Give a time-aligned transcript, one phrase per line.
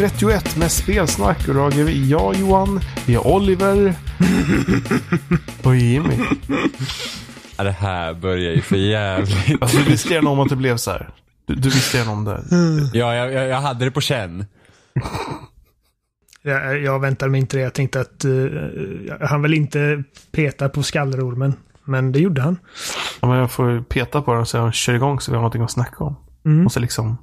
[0.00, 1.48] 231 med spelsnack.
[1.48, 3.94] Och då är vi jag Johan, vi är Oliver
[5.62, 6.18] och Jimmy.
[7.56, 9.62] Ja, det här börjar ju för jävligt.
[9.62, 11.10] Alltså, du visste gärna om att det blev så här.
[11.46, 12.44] Du, du visste gärna om det.
[12.98, 14.44] Ja, jag, jag, jag hade det på känn.
[16.42, 17.62] Jag, jag väntade mig inte det.
[17.62, 18.50] Jag tänkte att uh,
[19.20, 21.54] han vill inte peta på skallerormen.
[21.84, 22.58] Men det gjorde han.
[23.20, 25.62] Ja, men jag får peta på den så jag kör igång så vi har någonting
[25.62, 26.16] att snacka om.
[26.44, 26.66] Mm.
[26.66, 27.16] Och så liksom...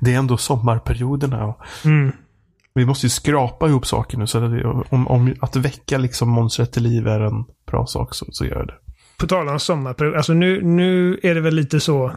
[0.00, 1.44] det är ändå sommarperioderna.
[1.46, 2.12] Och Mm.
[2.74, 4.26] vi måste ju skrapa ihop saker nu.
[4.26, 8.26] Så att, om, om att väcka liksom monstret till liv är en bra sak så,
[8.30, 8.74] så gör det.
[9.18, 10.14] På tal om sommarperiod.
[10.16, 12.12] Alltså nu, nu är det väl lite så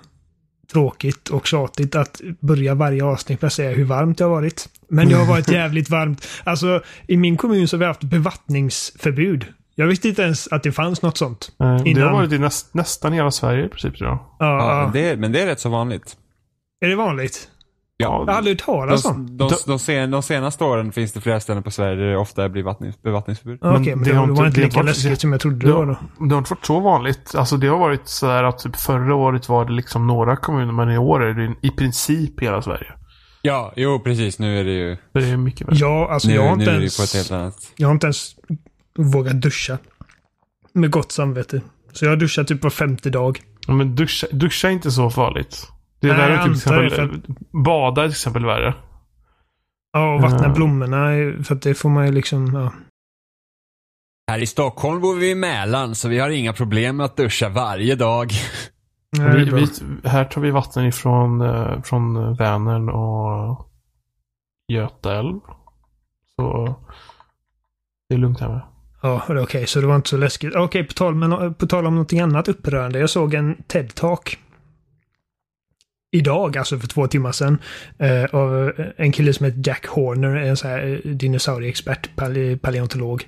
[0.72, 4.70] tråkigt och tjatigt att börja varje avsnitt med att säga hur varmt det har varit.
[4.90, 6.28] Men det har varit jävligt varmt.
[6.44, 9.46] Alltså i min kommun så har vi haft bevattningsförbud.
[9.76, 11.52] Jag visste inte ens att det fanns något sånt.
[11.60, 13.94] Eh, Det Innan- har varit i näst, nästan hela Sverige i princip.
[14.02, 14.36] Ja.
[14.40, 14.90] Ja, Ja, ja.
[14.94, 16.18] det, men det är rätt så vanligt.
[16.82, 17.48] Är det vanligt?
[18.02, 19.38] Ja, Jag har aldrig hört talas om.
[19.38, 22.18] De, de, de, sen, de senaste åren finns det flera ställen på Sverige där det
[22.18, 23.60] ofta blir vattnings, bevattningsförbud.
[23.62, 26.26] Okej, men det det, inte- var inte lika läskigt som jag trodde det var då.
[26.26, 27.36] Det har inte varit så vanligt.
[27.36, 30.74] Alltså det har varit så här att typ förra året var det liksom några kommuner
[30.74, 32.94] men i år är det i princip hela Sverige.
[33.42, 34.40] Ja, jo precis.
[34.40, 34.98] Nu är det ju...
[35.14, 35.76] Det är mycket värre.
[35.78, 36.98] Ja, alltså Nu, jag har inte är det ju ens...
[36.98, 37.56] på ett helt annat...
[37.76, 38.36] Jag har inte ens
[38.98, 39.78] vågat duscha.
[40.74, 41.62] Med gott samvete.
[41.94, 43.40] Så jag har duschat typ var femte dag.
[43.68, 45.68] Ja, Men duscha, duscha är inte så farligt.
[46.02, 47.22] Det är Nej, värre till det, exempel.
[47.64, 48.74] Bada är till exempel värre.
[49.94, 50.54] Ja, och vattna Ja.
[50.54, 51.08] blommorna.
[51.44, 52.54] För att det får man ju liksom...
[52.54, 52.74] Ja.
[54.32, 57.50] Här i Stockholm bor vi i Mälaren, så vi har inga problem med att duscha
[57.50, 58.32] varje dag.
[59.18, 59.68] Nej, Vi, vi,
[60.10, 63.70] här tar vi vatten ifrån eh, från Vänern och
[64.72, 65.40] Göta älv.
[66.36, 66.76] Så
[68.10, 68.62] det är lugnt här med.
[69.02, 69.68] Ja, det är okej.
[69.68, 70.56] så det var inte så läskigt.
[70.56, 73.00] Okej, på, tal, men, på tal om någonting annat upprörande.
[73.00, 74.38] Jag såg en TED-talk.
[76.12, 77.58] Idag, alltså för två timmar sedan.
[78.00, 83.28] Eh, av en kille som heter Jack Horner, en sån här eh, dinosaurieexpert, pale, paleontolog.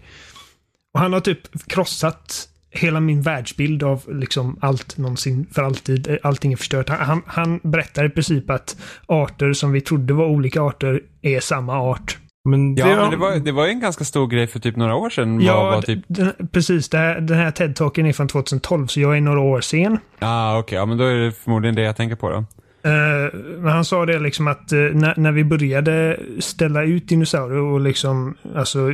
[0.94, 6.08] Och han har typ krossat hela min världsbild av liksom allt någonsin för alltid.
[6.10, 6.90] Eh, Allting är förstört.
[6.90, 11.40] Han, han, han berättar i princip att arter som vi trodde var olika arter är
[11.40, 12.18] samma art.
[12.50, 14.76] Men det, Ja, men det var, det var ju en ganska stor grej för typ
[14.76, 15.42] några år sedan.
[15.42, 16.04] Ja, var, var typ...
[16.08, 16.90] den, precis.
[16.90, 19.98] Det här, den här TED-talken är från 2012, så jag är några år sen.
[20.20, 20.78] Ah, okej.
[20.78, 22.46] Ja, men då är det förmodligen det jag tänker på då.
[22.84, 27.62] Eh, men han sa det liksom att eh, när, när vi började ställa ut dinosaurier
[27.62, 28.94] och liksom, alltså,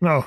[0.00, 0.24] ja,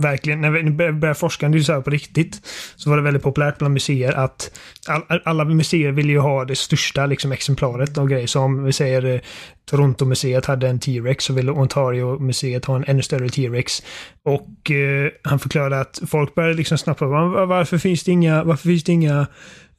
[0.00, 3.74] verkligen, när vi började forska om dinosaurier på riktigt, så var det väldigt populärt bland
[3.74, 8.26] museer att all, alla museer ville ju ha det största liksom, exemplaret av grejer.
[8.26, 9.20] Som vi säger eh,
[9.70, 13.82] Toronto-museet hade en T-Rex så ville Ontario-museet ha en ännu större T-Rex.
[14.24, 18.84] Och eh, han förklarade att folk började liksom snappa varför finns det inga, varför finns
[18.84, 19.26] det inga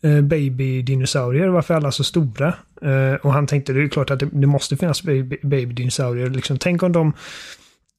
[0.03, 1.47] eh, babydinosaurier?
[1.47, 2.53] Varför är alla så stora?
[2.81, 6.29] Eh, och han tänkte det är klart att det, det måste finnas baby, babydinosaurier.
[6.29, 7.13] Liksom, tänk om de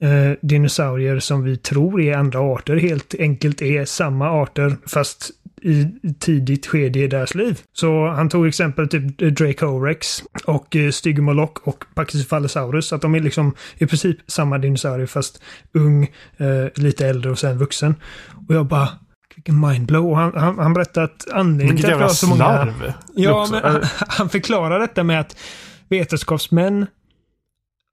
[0.03, 5.31] eh, dinosaurier som vi tror är andra arter helt enkelt är samma arter fast
[5.63, 5.87] i
[6.19, 7.61] tidigt skede i deras liv.
[7.73, 12.93] Så han tog exempel typ Dracorex och eh, Stygmoloch och Pachycephalosaurus.
[12.93, 15.43] Att de är liksom i princip samma dinosaurier fast
[15.73, 16.03] ung,
[16.37, 17.95] eh, lite äldre och sen vuxen.
[18.49, 18.89] Och jag bara
[19.45, 20.15] vilken mindblow.
[20.15, 22.75] Han, han, han berättade att anledningen till att vi har så många...
[23.15, 25.37] Ja, men han, han förklarar detta med att
[25.89, 26.87] vetenskapsmän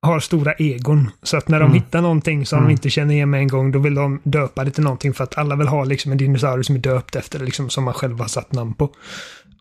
[0.02, 1.12] har stora egon.
[1.24, 1.74] Så att när de Mm.
[1.76, 2.68] hittar någonting som Mm.
[2.68, 5.24] de inte känner igen med en gång, då vill de döpa det till någonting för
[5.24, 8.20] att alla vill ha liksom en dinosaurie som är döpt efter, liksom som man själv
[8.20, 8.90] har satt namn på.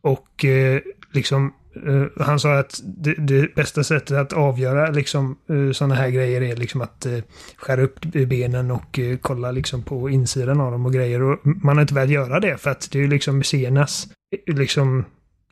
[0.02, 0.80] Och eh,
[1.12, 1.52] liksom,
[1.86, 6.10] Uh, han sa att det, det bästa sättet att avgöra liksom eh, uh, sådana här
[6.10, 7.18] grejer är liksom att uh,
[7.56, 11.22] skära upp benen och uh, kolla liksom på insidan av dem och grejer.
[11.22, 14.08] Och man har inte velat göra det för att det är ju liksom museernas
[14.46, 15.04] liksom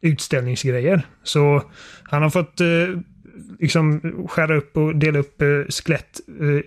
[0.02, 1.06] utställningsgrejer.
[1.22, 1.62] Så
[2.02, 2.60] han har fått
[3.60, 6.20] liksom skära upp och dela upp skelett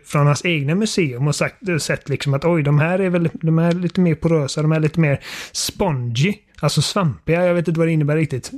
[0.06, 3.58] från hans egna museum och sagt, sett liksom att oj, de här är väl de
[3.58, 5.20] här är lite mer porösa, de här är lite mer
[5.52, 7.46] spongy, alltså svampiga.
[7.46, 8.52] Jag vet inte vad det innebär riktigt.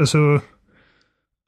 [0.00, 0.40] Alltså,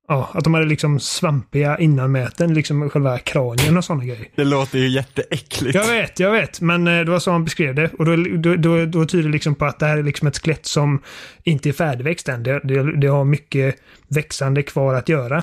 [0.08, 4.26] ja, att de hade liksom svampiga innanmäten, liksom själva kranien och sådana grejer.
[4.36, 5.74] Det låter ju jätteäckligt.
[5.74, 7.90] Jag vet, jag vet, men eh, det var så han beskrev det.
[7.98, 10.38] Och då, då, då, då tyder det liksom på att det här är liksom ett
[10.38, 11.02] skelett som
[11.42, 12.42] inte är färdigväxt än.
[12.42, 13.76] Det, det, det har mycket
[14.08, 15.42] växande kvar att göra.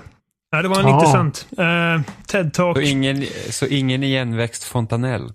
[0.51, 0.95] Ja, det var en Ja.
[0.95, 1.47] intressant.
[1.59, 2.73] Uh, TED-talk.
[2.75, 5.33] Så ingen, så ingen igenväxt fontanell?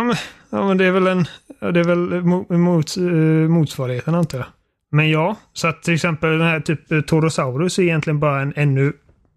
[0.00, 0.16] Ja men,
[0.50, 1.24] ja, men det är väl en...
[1.60, 3.02] Det är väl mo- mot, eh,
[3.48, 4.46] motsvarigheten antar jag.
[4.90, 8.52] Men ja, så att till exempel den här typ eh, Torosaurus är egentligen bara en
[8.56, 8.92] ännu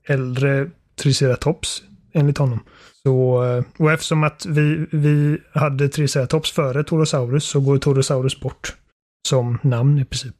[0.07, 1.83] äldre Triceratops
[2.13, 2.59] enligt honom.
[3.03, 8.75] Så, eh, och eftersom att vi, vi hade Triceratops före Torosaurus så går Torosaurus bort
[9.27, 10.35] som namn i princip.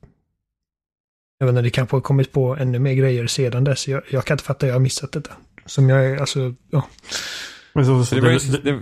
[1.39, 3.87] Jag vet inte, det kanske har kommit på ännu mer grejer sedan dess.
[3.87, 5.31] Jag, jag kan inte fatta att jag har missat detta.
[5.65, 6.87] Som jag är, alltså, ja.
[7.73, 8.81] Men så, så, Det det, det,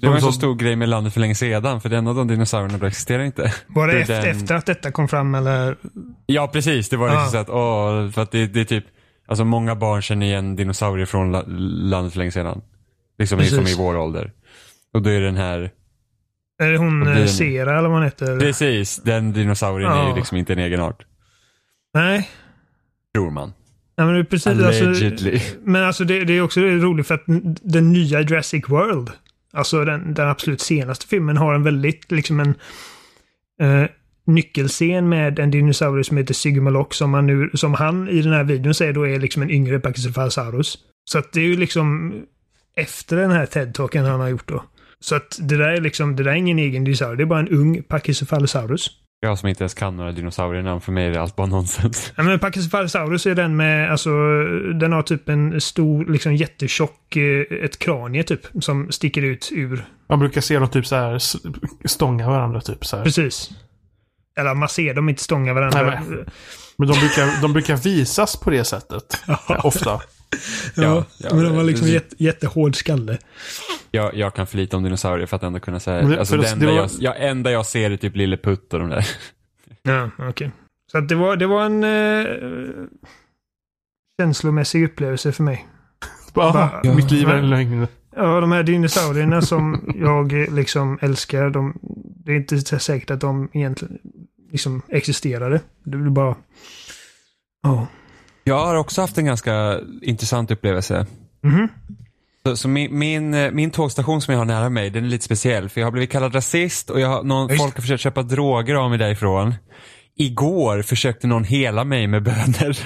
[0.00, 2.28] det var en så- stor grej med landet för länge sedan, för den av de
[2.28, 3.52] dinosaurierna existerar inte.
[3.66, 5.76] Var det Det är efter, den- efter att detta kom fram eller?
[6.26, 6.88] Ja, precis.
[6.88, 7.30] Det var liksom Ah.
[7.30, 8.84] så att, åh, för att det, det är typ,
[9.28, 11.42] alltså många barn känner igen dinosaurier från la,
[11.90, 12.60] landet för länge sedan.
[13.18, 13.78] Liksom som i Precis.
[13.78, 14.32] vår ålder.
[14.92, 15.70] Och då är den här,
[16.62, 18.40] Är det hon Och eh, den- Sera eller vad hon heter?
[18.40, 20.08] precis, den dinosaurien är Ja.
[20.10, 21.04] ju liksom inte en egen art.
[21.94, 22.28] Nej.
[23.14, 23.52] Tror man.
[23.98, 25.40] Nej, men är precis, alltså, Allegedly.
[25.64, 27.24] men alltså det, det är också roligt för att
[27.62, 29.10] den nya Jurassic World,
[29.52, 32.54] alltså den, den absolut senaste filmen, har en väldigt, liksom en
[33.60, 33.88] eh,
[34.26, 38.44] nyckelscen med en dinosaurie som heter Sigmalock som, man nu, som han i den här
[38.44, 40.78] videon säger då är liksom en yngre Pachycephalosaurus.
[41.04, 42.14] Så att det är ju liksom
[42.76, 44.64] efter den här TED-talken han har gjort då.
[45.00, 47.40] Så att det där är liksom, det där är ingen egen dinosaurie, det är bara
[47.40, 48.90] en ung Pachycephalosaurus.
[49.20, 52.12] Jag som inte ens kan några dinosaurienamn, för mig är det allt bara nonsens.
[52.16, 54.10] Ja, men Pachycephalosaurus är den med, alltså,
[54.74, 59.84] den har typ en stor, liksom jättetjock, eh, ett kranie typ, som sticker ut ur.
[60.08, 61.18] man brukar se dem typ så här
[61.88, 63.04] stånga varandra typ så här.
[63.04, 63.50] Precis.
[64.38, 65.82] Eller man ser dem inte stånga varandra.
[65.82, 66.24] Nej, Men
[66.86, 69.22] de brukar, de brukar visas på det sättet.
[69.48, 69.90] Ofta.
[69.90, 70.00] ja,
[70.74, 73.18] Ja, ja, men de har liksom jätte, jättehård skalle.
[73.90, 76.42] Jag, jag kan för lite om dinosaurier för att ändå kunna säga, Men alltså det,
[76.42, 78.88] det- enda, det var- jag, jag, enda jag ser är typ Lille Putt och de
[78.88, 79.06] där.
[79.82, 80.50] Ja, okej.
[80.92, 82.26] Så att det var, det var en eh,
[84.20, 85.66] känslomässig upplevelse för mig.
[86.34, 86.94] Bara, Ja.
[86.94, 87.86] Mitt liv är en lögn.
[88.16, 91.78] Ja, de här dinosaurierna som jag liksom älskar, de,
[92.24, 93.98] det är inte så säkert att de egentligen
[94.52, 95.60] liksom existerade.
[95.84, 96.36] Det blir bara...
[97.62, 97.86] Ja.
[98.44, 101.06] Jag har också haft en ganska intressant upplevelse.
[101.42, 101.68] Mhm.
[102.42, 105.68] Så, så min, min, min tågstation som jag har nära mig, den är lite speciell.
[105.68, 107.62] För jag har blivit kallad rasist och jag har, någon, Just.
[107.62, 109.54] folk har försökt köpa droger av mig därifrån.
[110.16, 112.78] Igår försökte någon hela mig med böner.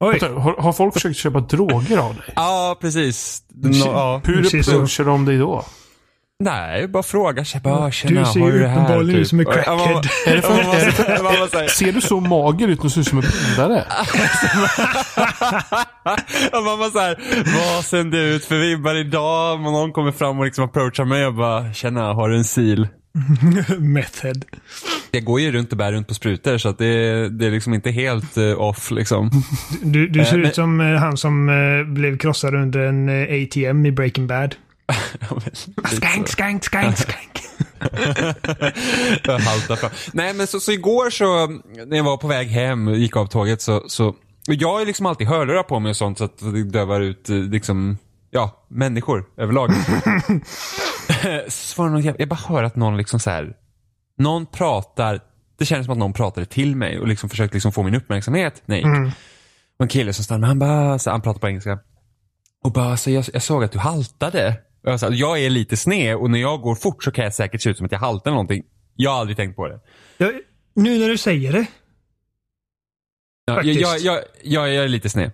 [0.00, 0.18] Oj!
[0.20, 2.32] Vänta, Har, har folk försökt köpa droger av dig?
[2.36, 3.42] Ja, precis.
[3.54, 4.20] Nå, ja.
[4.24, 5.64] Hur approachar de dig då?
[6.42, 7.60] Nej, bara frågar sig.
[7.60, 8.24] Bara, Du ser ju du
[8.58, 8.70] typ.
[8.70, 10.02] uppenbarligen ut som en crackhead.
[11.68, 13.84] Ser du så mager ut och ser ut som en bindare?
[16.52, 17.16] Och man bara såhär,
[17.74, 19.54] vad sänder ut för vibbar idag?
[19.66, 22.82] Och någon kommer fram och liksom approachar mig och bara, tjena, har du en sil?
[23.78, 24.44] Method.
[25.10, 27.74] Jag går ju runt och bär runt på sprutor så att det, det är liksom
[27.74, 29.30] inte helt eh, off liksom.
[29.82, 33.08] Du, du ser Eh, men- ut som eh, han som eh, blev krossad under en
[33.08, 34.54] ATM i Breaking Bad.
[35.84, 37.42] Skank, skank, skank, skank.
[39.24, 39.90] Jag haltar fram.
[40.12, 41.46] Nej men så, så igår så,
[41.86, 44.14] när jag var på väg hem, gick av tåget så, så
[44.48, 47.28] och jag har liksom alltid hörlurar på mig och sånt så att det dövar ut
[47.28, 47.98] eh, liksom,
[48.30, 49.70] ja, människor överlag.
[51.48, 53.56] så var det någon, jag bara hör att någon liksom så här,
[54.18, 55.20] någon pratar,
[55.58, 58.62] det kändes som att någon pratade till mig och liksom försökte liksom få min uppmärksamhet
[58.66, 58.84] gick.
[58.84, 59.10] Mm.
[59.78, 61.78] Och en kille som stannade, han bara, så han pratade på engelska.
[62.64, 64.56] Och bara, så jag, jag såg att du haltade.
[64.82, 67.62] Jag, sa, jag är lite sned och när jag går fort så kan jag säkert
[67.62, 68.62] se ut som att jag haltar eller någonting.
[68.96, 69.80] Jag har aldrig tänkt på det.
[70.18, 70.32] Jag,
[70.74, 71.66] nu när du säger det.
[73.44, 75.30] Ja, jag, jag, jag, är lite sned.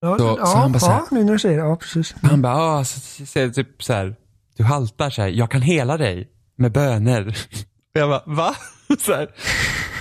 [0.00, 1.62] Ja, Så- ja, så han bara så här- ja nu när du säger det.
[1.64, 2.14] Ja, precis.
[2.22, 4.16] Han bara, ah, så, så, typ så här,
[4.56, 7.36] du haltar så här, jag kan hela dig med böner.
[7.92, 8.54] Jag bara, va?
[8.98, 9.28] Så här,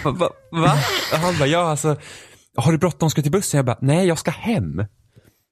[0.03, 0.75] va, va,
[1.13, 1.95] han bara, ja alltså,
[2.55, 3.57] har du bråttom, ska du till bussen?
[3.57, 4.85] Jag bara, nej jag ska hem.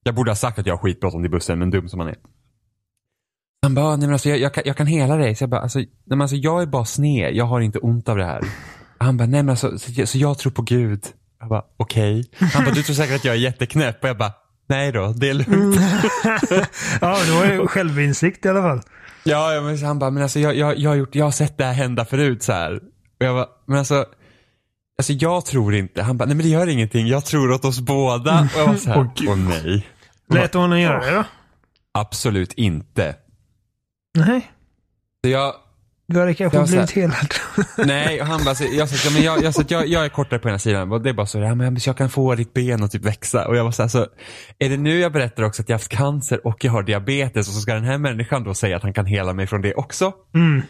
[0.04, 2.16] Jag borde ha sagt att jag har skitbråttom till bussen, men dum som man är.
[3.68, 5.36] Han bara, nej men alltså jag, jag, kan, jag kan hela dig.
[5.36, 8.10] Så jag bara, alltså, nej men alltså jag är bara sned, jag har inte ont
[8.10, 8.42] av det här.
[8.98, 11.04] Han bara, nej men alltså, så, så jag tror på Gud.
[11.40, 12.26] Jag bara, okej.
[12.54, 14.04] Han bara, du tror säkert att jag är jätteknäpp.
[14.04, 14.32] Och jag bara,
[14.70, 15.80] nej då, det är lugnt.
[17.02, 18.82] Ja, det var ju självinsikt i alla fall.
[19.24, 21.66] Ja, men han bara, men alltså jag, jag, jag, har gjort, jag har sett det
[21.66, 22.76] här hända förut så här.
[23.20, 24.06] Och jag bara, men alltså,
[24.98, 26.04] alltså jag tror inte.
[26.04, 28.50] Han bara, nej men det gör ingenting, jag tror åt oss båda.
[28.56, 29.48] Och jag var så här, Åh, åh gud.
[29.64, 29.88] nej.
[30.34, 31.24] Lät du honom göra det då?
[31.94, 33.16] Absolut inte.
[34.18, 34.52] Nej.
[35.24, 35.54] Så jag,
[36.08, 37.34] Du hade kanske Jag så blivit helad.
[37.88, 40.40] nej, och han bara, så, jag ja, men jag, jag, sa, jag, jag är kortare
[40.40, 40.92] på ena sidan.
[40.92, 43.48] Och det är bara så, ja, men jag kan få ditt ben att typ växa.
[43.48, 44.08] Och jag var så här, så,
[44.60, 47.48] är det nu jag berättar också att jag har haft cancer och jag har diabetes
[47.48, 49.74] och så ska den här människan då säga att han kan hela mig från det
[49.74, 50.14] också?
[50.36, 50.62] Mm.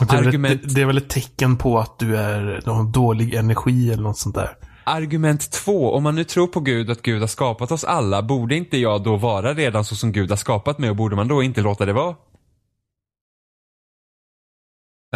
[0.00, 0.64] Det är, väl Argument.
[0.64, 4.18] ett, det är väl ett tecken på att du är, en dålig energi eller något
[4.18, 4.56] sånt där.
[4.84, 8.56] Argument två, om man nu tror på Gud att Gud har skapat oss alla, borde
[8.56, 11.42] inte jag då vara redan så som Gud har skapat mig och borde man då
[11.42, 12.14] inte låta det vara?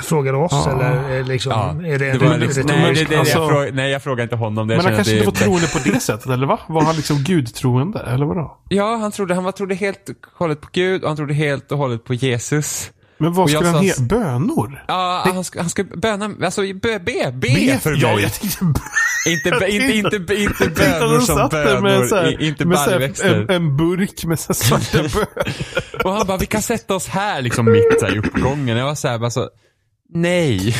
[0.01, 0.71] Frågar du oss Ja.
[0.73, 1.53] eller är liksom,
[1.85, 4.37] är det, det var liksom, nej, det, det, Alltså- jag frågar, nej, jag frågar inte
[4.37, 4.77] honom det.
[4.77, 6.59] Men han kanske inte var troende på det sättet, eller va?
[6.69, 8.57] Var han liksom gudtroende, eller vadå?
[8.69, 11.73] Ja, han trodde, han var, trodde helt och hållet på Gud och han trodde helt
[11.73, 12.91] och hållet på Jesus.
[13.21, 14.03] Men vad skulle han heta?
[14.03, 14.85] Bönor?
[14.89, 18.01] Ja, han ska, han ska böna, alltså be, be, be, för mig.
[18.01, 18.65] Ja, jag tänkte
[19.29, 23.35] Inte, inte, inte, inte, bönor som bönor, så här- i- inte med så här baljväxter.
[23.35, 25.27] En, en burk med så här svarta bönor.
[26.05, 28.77] Och han bara, vi kan sätta oss här liksom mitt så här, i uppgången.
[28.77, 29.49] Jag var såhär, alltså,
[30.09, 30.75] nej.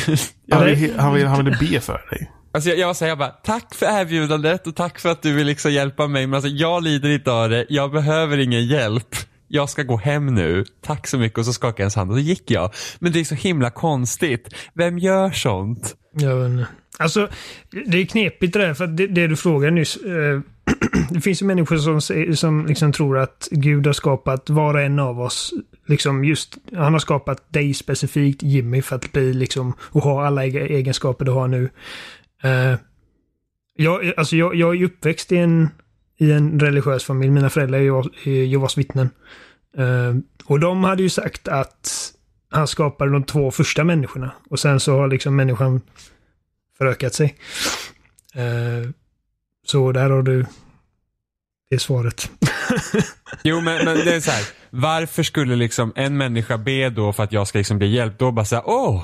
[0.51, 2.31] Han ville, han, ville, han ville be för dig.
[2.51, 5.33] Alltså jag, jag var såhär, jag bara, tack för erbjudandet och tack för att du
[5.33, 6.27] vill liksom hjälpa mig.
[6.27, 9.15] Men alltså jag lider inte av det, jag behöver ingen hjälp.
[9.47, 10.65] Jag ska gå hem nu.
[10.81, 11.37] Tack så mycket.
[11.37, 12.73] Och så skakade jag hans hand och så gick jag.
[12.99, 14.53] Men det är så himla konstigt.
[14.73, 15.95] Vem gör sånt?
[16.13, 16.67] Jag vet inte.
[16.99, 17.27] Alltså,
[17.85, 19.97] det är knepigt det där, för det, det du frågade nyss.
[19.97, 20.41] Eh,
[21.09, 22.01] det finns ju människor som,
[22.35, 25.53] som liksom tror att Gud har skapat var och en av oss.
[25.89, 30.45] Liksom just, han har skapat dig specifikt, Jimmy, för att bli liksom, och ha alla
[30.45, 31.69] egenskaper du har nu.
[32.45, 32.79] Uh,
[33.75, 35.69] jag, alltså jag, jag är ju uppväxt i en,
[36.17, 37.31] i en religiös familj.
[37.31, 39.09] Mina föräldrar är Jehovas vittnen.
[39.79, 42.13] Uh, och de hade ju sagt att
[42.49, 44.31] han skapade de två första människorna.
[44.49, 45.81] Och sen så har liksom människan
[46.77, 47.35] förökat sig.
[48.35, 48.91] Uh,
[49.65, 50.45] så där har du
[51.69, 52.31] det svaret.
[53.43, 54.43] Jo men, men det är så här.
[54.69, 58.19] varför skulle liksom en människa be då för att jag ska liksom bli hjälpt?
[58.19, 59.03] Då bara säga, åh,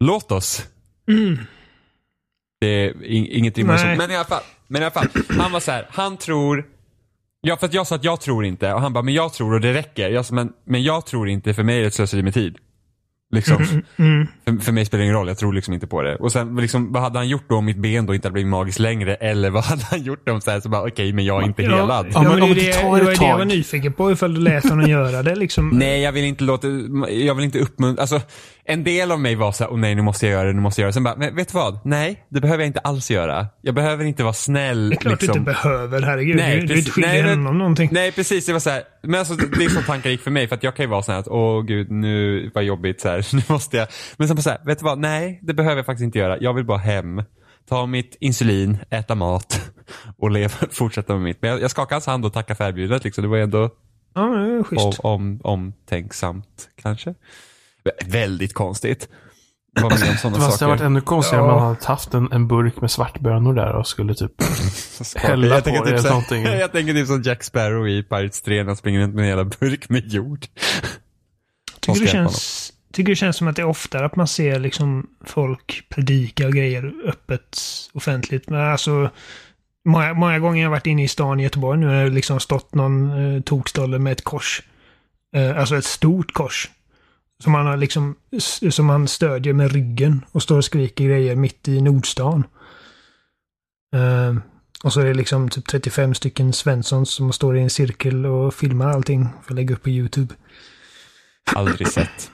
[0.00, 0.66] låt oss.
[2.60, 3.62] Det är in, inget så.
[3.64, 6.64] Men i alla fall, men i alla fall, han var så här, han tror,
[7.40, 9.54] ja för att jag sa att jag tror inte och han bara, men jag tror
[9.54, 10.10] och det räcker.
[10.10, 12.58] Jag sa, men, men jag tror inte, för mig är det ett slöseri med tid.
[13.30, 13.82] Liksom.
[13.96, 14.26] Mm.
[14.44, 16.16] För, för mig spelar det ingen roll, jag tror liksom inte på det.
[16.16, 18.50] Och sen liksom, vad hade han gjort då om mitt ben då inte hade blivit
[18.50, 19.14] magiskt längre?
[19.14, 21.62] Eller vad hade han gjort om så här, så bara okej, men jag är inte
[21.62, 22.06] helad.
[22.12, 23.92] Ja, men det, om är det det, tar det ett var det jag var nyfiken
[23.92, 25.68] på ifall du lät honom göra det liksom.
[25.72, 26.68] Nej, jag vill inte låta,
[27.10, 28.20] jag vill inte uppmuntra, alltså
[28.64, 30.60] en del av mig var så här, åh nej nu måste jag göra det, nu
[30.60, 30.94] måste jag göra det.
[30.94, 31.78] Sen bara, men vet du vad?
[31.84, 33.46] Nej, det behöver jag inte alls göra.
[33.62, 34.90] Jag behöver inte vara snäll.
[34.90, 35.44] Det är klart liksom.
[35.44, 36.36] du inte behöver, herregud.
[36.36, 36.92] Nej, du, du precis.
[36.92, 37.88] skiljer Nej, men- honom någonting.
[37.92, 40.48] Nej precis, det var så här, men alltså det är så tankar gick för mig
[40.48, 43.08] för att jag kan ju vara så här att åh gud nu var jobbigt så
[43.08, 43.88] här, nu måste jag.
[44.16, 46.38] Men sen bara så här, vet du vad, nej det behöver jag faktiskt inte göra.
[46.40, 47.22] Jag vill bara hem,
[47.68, 49.70] ta mitt insulin, äta mat
[50.18, 51.42] och leva, fortsätta med mitt.
[51.42, 53.22] Men jag, jag skakade hans hand och tackade för erbjudandet liksom.
[53.22, 53.70] Det var ändå
[54.14, 54.22] Ja,
[54.70, 57.14] det om, om, omtänksamt kanske.
[57.84, 59.08] Vä- Väldigt konstigt.
[59.82, 61.54] Var med om sådana Fast det hade varit ännu konstigare om Ja.
[61.54, 64.32] man hade haft en, en burk med svartbönor där och skulle typ
[65.16, 66.42] hälla jag på det typ eller så- någonting.
[66.60, 69.28] Jag tänker typ som Jack Sparrow i Pirates 3 när han springer runt med en
[69.28, 70.46] jävla burk med jord.
[71.80, 75.06] Tycker det, känns, tycker det känns som att det är oftare att man ser liksom
[75.24, 77.58] folk predika och grejer öppet
[77.92, 78.48] offentligt.
[78.50, 79.10] Men alltså,
[79.84, 82.40] många, många gånger har jag varit inne i stan i Göteborg nu har det liksom
[82.40, 84.62] stått någon eh, tokstolle med ett kors.
[85.36, 86.68] Eh, alltså ett stort kors.
[87.42, 88.16] Som man har liksom,
[88.70, 92.44] som man stödjer med ryggen och står och skriker grejer mitt i Nordstan.
[93.94, 94.36] Eh,
[94.84, 98.54] och så är det liksom typ 35 stycken Svenssons som står i en cirkel och
[98.54, 100.34] filmar allting för att lägga upp på YouTube.
[101.54, 102.30] Aldrig sett.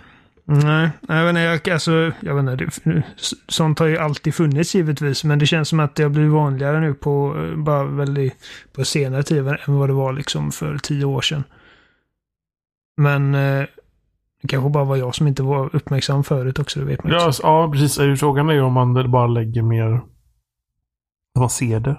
[0.46, 3.02] Nej, jag vet inte, jag, alltså, jag vet inte, det,
[3.48, 6.80] sånt har ju alltid funnits givetvis, men det känns som att det har blivit vanligare
[6.80, 8.34] nu på, eh, bara väldigt,
[8.72, 11.44] på senare tid än vad det var liksom för tio år sedan.
[12.96, 13.66] Men eh,
[14.44, 17.26] det kanske bara var jag som inte var uppmärksam förut också, det vet man Ja,
[17.26, 17.38] inte.
[17.42, 18.20] ja, precis.
[18.20, 19.94] Frågan är ju om man bara lägger mer...
[21.34, 21.96] Att man ser det.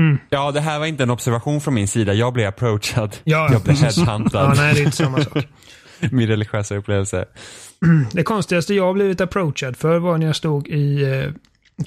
[0.00, 0.18] Mm.
[0.30, 2.14] Ja, det här var inte en observation från min sida.
[2.14, 3.16] Jag blev approachad.
[3.24, 4.54] Ja, Jag blev ja, headhuntad.
[4.56, 5.46] nej, det är inte samma sak.
[6.12, 7.24] Min religiösa upplevelse.
[8.12, 11.32] Det konstigaste jag blivit approachad för var när jag stod i eh,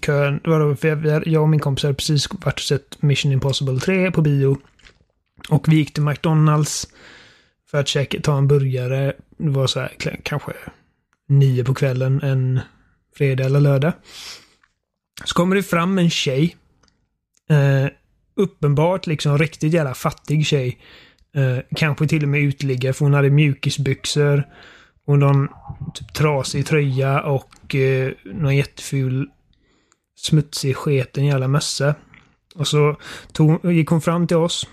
[0.01, 0.39] kön.
[0.43, 3.31] Det var då, för jag, jag och min kompis hade precis varit och sett Mission
[3.31, 4.57] Impossible 3 på bio.
[5.49, 6.87] Och vi gick till McDonalds
[7.71, 9.13] för att käka, ta en burgare.
[9.37, 9.91] Det var så här
[10.23, 10.53] kanske
[11.27, 12.59] nio på kvällen en
[13.17, 13.93] fredag eller lördag.
[15.25, 16.55] Så kommer det fram en tjej.
[17.49, 17.91] Eh,
[18.35, 20.77] uppenbart liksom riktigt jävla fattig tjej.
[21.35, 24.47] Eh, kanske till och med uteliggare för hon hade mjukisbyxor.
[25.05, 25.47] Och någon
[25.93, 29.29] typ trasig tröja och eh, någon jätteful
[30.15, 31.95] smutsig sketen jävla mössa.
[32.55, 32.97] Och så
[33.31, 34.67] tog, gick hon fram till oss.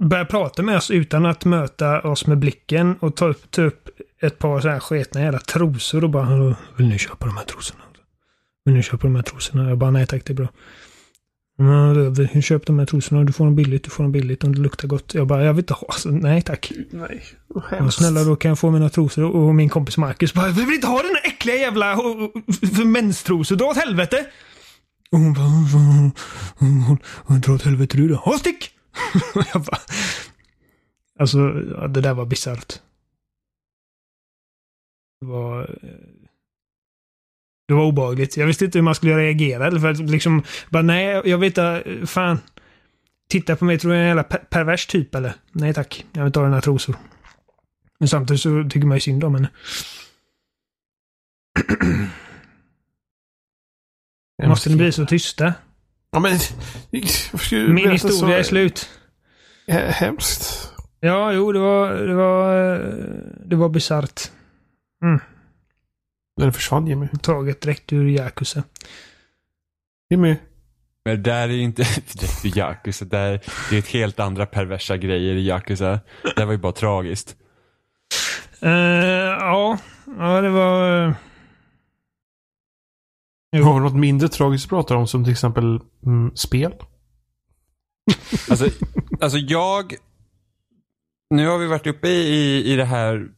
[0.00, 3.88] Började prata med oss utan att möta oss med blicken och ta upp, ta upp
[4.22, 7.44] ett par så här sketna jävla trosor och bara "Hallå, Vill ni köpa de här
[7.44, 7.80] trosorna?
[8.64, 9.68] Vill ni köpa de här trosorna?
[9.68, 10.48] Jag bara nej tack det är bra.
[12.42, 13.24] Köpa de här trosorna?
[13.24, 15.14] Du får dem billigt, du får dem billigt om det luktar gott.
[15.14, 16.72] Jag bara jag vill inte ha, alltså, nej tack.
[16.90, 17.24] Nej.
[17.70, 20.74] Ja, snälla då kan jag få mina trosor och min kompis Marcus bara Vi vill
[20.74, 21.96] inte ha den där äckliga jävla
[22.76, 24.26] för menstrosor, dra åt helvete!
[25.12, 26.10] Och hon bara "Mm,
[26.60, 26.96] mm,
[27.28, 28.22] mm, Dra åt helvete du då.
[28.26, 28.70] Ja, stick!
[29.52, 29.80] Jag bara
[31.18, 31.38] Alltså,
[31.76, 32.80] ja, det där var bisarrt.
[35.20, 35.60] Det var...
[35.62, 35.90] eh,
[37.68, 38.36] Det var obehagligt.
[38.36, 39.80] Jag visste inte hur man skulle reagera.
[39.80, 42.38] För att liksom, bara nej, jag vet inte, fan.
[43.30, 45.34] Titta på mig, tror jag är en jävla per- pervers typ eller?
[45.52, 46.96] Nej tack, jag vill inte ha dina trosor.
[47.98, 49.50] Men samtidigt så tycker man ju synd om henne.
[54.48, 55.54] Måste ni bli så tysta?
[56.12, 56.38] Ja, men...
[57.74, 58.90] Min historia är slut.
[59.68, 60.72] Hemskt.
[61.00, 61.94] Ja, jo, det var...
[61.94, 62.48] Det var,
[63.44, 64.20] det var bisarrt.
[66.36, 67.08] Den försvann Jimmy.
[67.22, 68.62] Taget direkt ur Yakuza.
[70.10, 70.36] Jimmy.
[71.04, 71.82] Men det där är ju inte
[72.20, 73.04] direkt i Yakuza.
[73.04, 73.40] Det, är,
[73.70, 76.00] det är ett helt andra perversa grejer i Yakuza.
[76.36, 77.36] Det var ju bara tragiskt.
[78.60, 79.78] Eh, ja,
[80.18, 81.14] ja, det var...
[83.52, 83.64] Jo.
[83.64, 86.74] Har vi något mindre tragiskt att prata om som till exempel mm, spel?
[88.50, 88.68] Alltså,
[89.20, 89.94] alltså jag...
[91.30, 93.28] Nu har vi varit uppe i, i det här...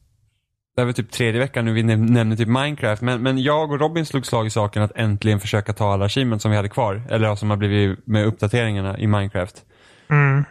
[0.74, 3.02] Det här var typ tredje veckan nu vi näm- nämner typ Minecraft.
[3.02, 6.42] Men, men jag och Robin slog slag i saken att äntligen försöka ta alla achievements
[6.42, 7.02] som vi hade kvar.
[7.10, 9.64] Eller som har blivit med uppdateringarna i Minecraft.
[10.08, 10.44] Mm.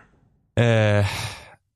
[0.56, 1.06] Eh,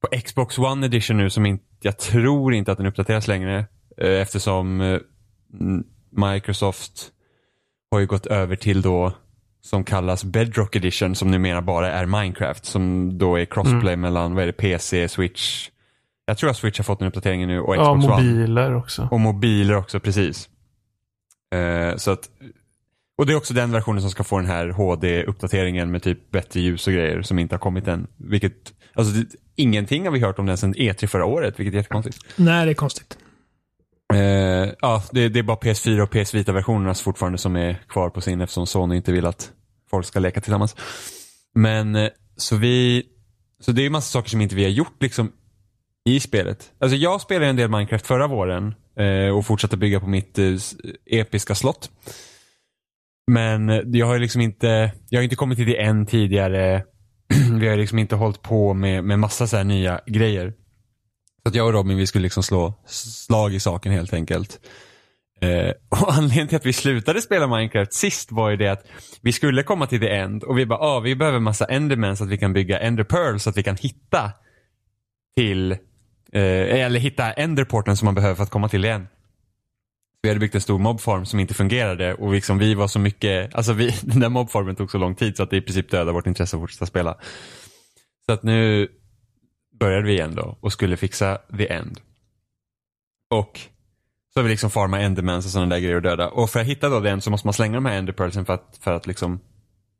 [0.01, 3.65] på Xbox One Edition nu som inte, jag tror inte att den uppdateras längre.
[3.97, 4.99] Eh, eftersom eh,
[6.11, 7.11] Microsoft
[7.95, 9.11] har ju gått över till då
[9.61, 12.65] som kallas Bedrock Edition som numera bara är Minecraft.
[12.65, 15.69] Som då är crossplay mellan vad är det, PC, Switch.
[16.25, 18.23] Jag tror att Switch har fått en uppdatering nu och Ja, Xbox One.
[18.23, 19.07] mobiler också.
[19.11, 20.49] Och mobiler också, precis.
[21.55, 22.29] Eh, så att,
[23.17, 26.59] och det är också den versionen som ska få den här HD-uppdateringen med typ bättre
[26.59, 28.07] ljus och grejer som inte har kommit än.
[28.17, 29.25] Vilket, alltså det,
[29.55, 32.17] ingenting har vi hört om den sedan E3 förra året, vilket är jättekonstigt.
[32.35, 33.17] Nej, det är konstigt.
[34.13, 38.21] Eh, ja, det, det är bara PS4 och PS Vita-versionerna fortfarande som är kvar på
[38.21, 39.51] sin eftersom Sony inte vill att
[39.89, 40.75] folk ska leka tillsammans.
[41.55, 43.03] Men eh, så vi,
[43.59, 45.31] så det är massa saker som inte vi har gjort liksom
[46.09, 46.71] i spelet.
[46.79, 50.55] Alltså jag spelade en del Minecraft förra våren eh, och fortsatte bygga på mitt eh,
[51.05, 51.89] episka slott.
[53.31, 56.83] Men eh, jag har ju liksom inte, jag har inte kommit till det än tidigare.
[57.59, 60.53] vi har liksom inte hållit på med, med massa så här nya grejer.
[61.45, 64.59] Så att jag och Robin vi skulle liksom slå slag i saken helt enkelt.
[65.41, 68.85] Eh, och anledningen till att vi slutade spela Minecraft sist var ju det att
[69.21, 72.23] vi skulle komma till the end och vi bara, ah, vi behöver massa endermen så
[72.23, 74.31] att vi kan bygga enderpearl så att vi kan hitta
[75.37, 79.07] till, eh, eller hitta enderporten som man behöver för att komma till igen.
[80.21, 83.55] Vi hade byggt en stor mobfarm som inte fungerade och liksom vi var så mycket,
[83.55, 86.11] alltså vi, den där mobfarmen tog så lång tid så att det i princip dödade
[86.11, 87.17] vårt intresse att fortsätta spela.
[88.25, 88.87] Så att nu
[89.79, 91.99] började vi igen då och skulle fixa the end.
[93.29, 93.59] Och
[94.33, 96.27] så har vi liksom farma endermans och sådana där grejer och döda.
[96.29, 98.77] Och för att hitta då den så måste man slänga de här enderpearlsen för att,
[98.81, 99.39] för att liksom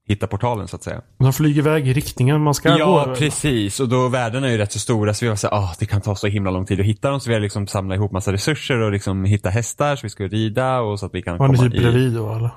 [0.08, 1.02] hitta portalen så att säga.
[1.18, 3.16] De flyger iväg i riktningen man ska Ja, gå.
[3.16, 3.80] precis.
[3.80, 6.02] Och då värdena är ju rätt så stora så vi var så ah, det kan
[6.02, 7.20] ta så himla lång tid att hitta dem.
[7.20, 10.24] Så vi har liksom samlat ihop massa resurser och liksom hitta hästar så vi ska
[10.28, 11.84] rida och så att vi kan Var ni komma typ i...
[11.84, 12.50] bredvid då eller?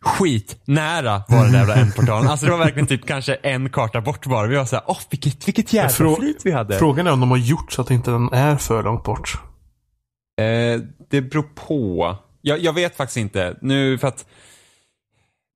[0.00, 2.30] Skit nära var den där jävla ändportalen.
[2.30, 4.46] Alltså det var verkligen typ kanske en karta bort bara.
[4.46, 6.78] Vi var så här, åh vilket, vilket jävla Frå- flyt vi hade.
[6.78, 9.38] Frågan är om de har gjort så att inte den är för långt bort.
[10.40, 10.80] Eh,
[11.10, 12.16] det beror på.
[12.42, 13.58] Jag, jag vet faktiskt inte.
[13.62, 14.26] Nu för att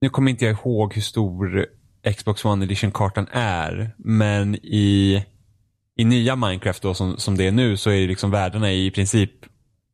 [0.00, 1.66] nu kommer inte jag ihåg hur stor
[2.16, 3.94] Xbox One Edition-kartan är.
[3.98, 5.24] Men i,
[5.96, 9.30] i nya Minecraft då som, som det är nu så är liksom värdena i princip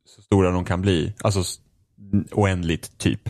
[0.07, 1.13] så stora de kan bli.
[1.21, 1.43] Alltså
[2.33, 3.29] oändligt typ.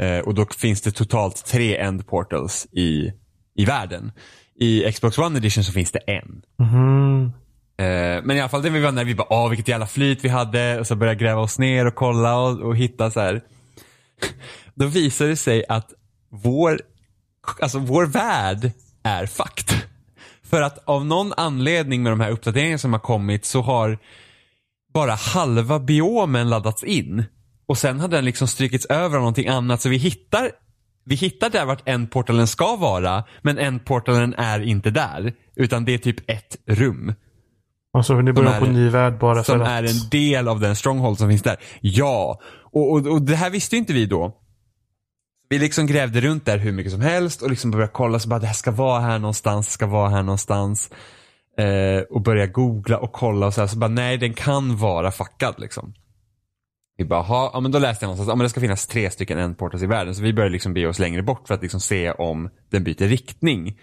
[0.00, 3.12] Eh, och då finns det totalt tre end portals i,
[3.54, 4.12] i världen.
[4.60, 6.42] I Xbox One Edition så finns det en.
[6.58, 7.32] Mhm.
[7.78, 10.24] Eh, men i alla fall det vi var när vi bara, åh vilket jävla flyt
[10.24, 13.40] vi hade och så började gräva oss ner och kolla och, och hitta så här.
[14.74, 15.92] Då visar det sig att
[16.30, 16.80] vår,
[17.60, 19.82] alltså vår värld är fucked.
[20.42, 23.98] För att av någon anledning med de här uppdateringarna som har kommit så har
[24.94, 27.24] bara halva biomen laddats in.
[27.70, 30.50] Och sen har den liksom strykits över av någonting annat så vi hittar
[31.04, 35.32] vi hittar där vart en portalen ska vara men en portalen är inte där.
[35.56, 37.14] Utan det är typ ett rum.
[37.92, 39.90] Alltså ni börjar är- på en ny värld bara Som för är att...
[39.90, 41.56] en del av den stronghold som finns där.
[41.80, 42.40] Ja,
[42.72, 44.36] och, och, och det här visste ju inte vi då.
[45.48, 48.40] Vi liksom grävde runt där hur mycket som helst och liksom började kolla så bara
[48.40, 50.90] det här ska vara här någonstans, ska vara här någonstans.
[51.58, 55.10] Eh, och börja googla och kolla och så här, så bara nej den kan vara
[55.10, 55.94] fuckad liksom.
[57.00, 59.10] Vi bara, "Ha, ja men då läste jag någonstans, ja men det ska finnas tre
[59.10, 60.14] stycken endportals i världen.
[60.14, 63.08] Så vi började liksom be oss längre bort för att liksom se om den byter
[63.08, 63.78] riktning.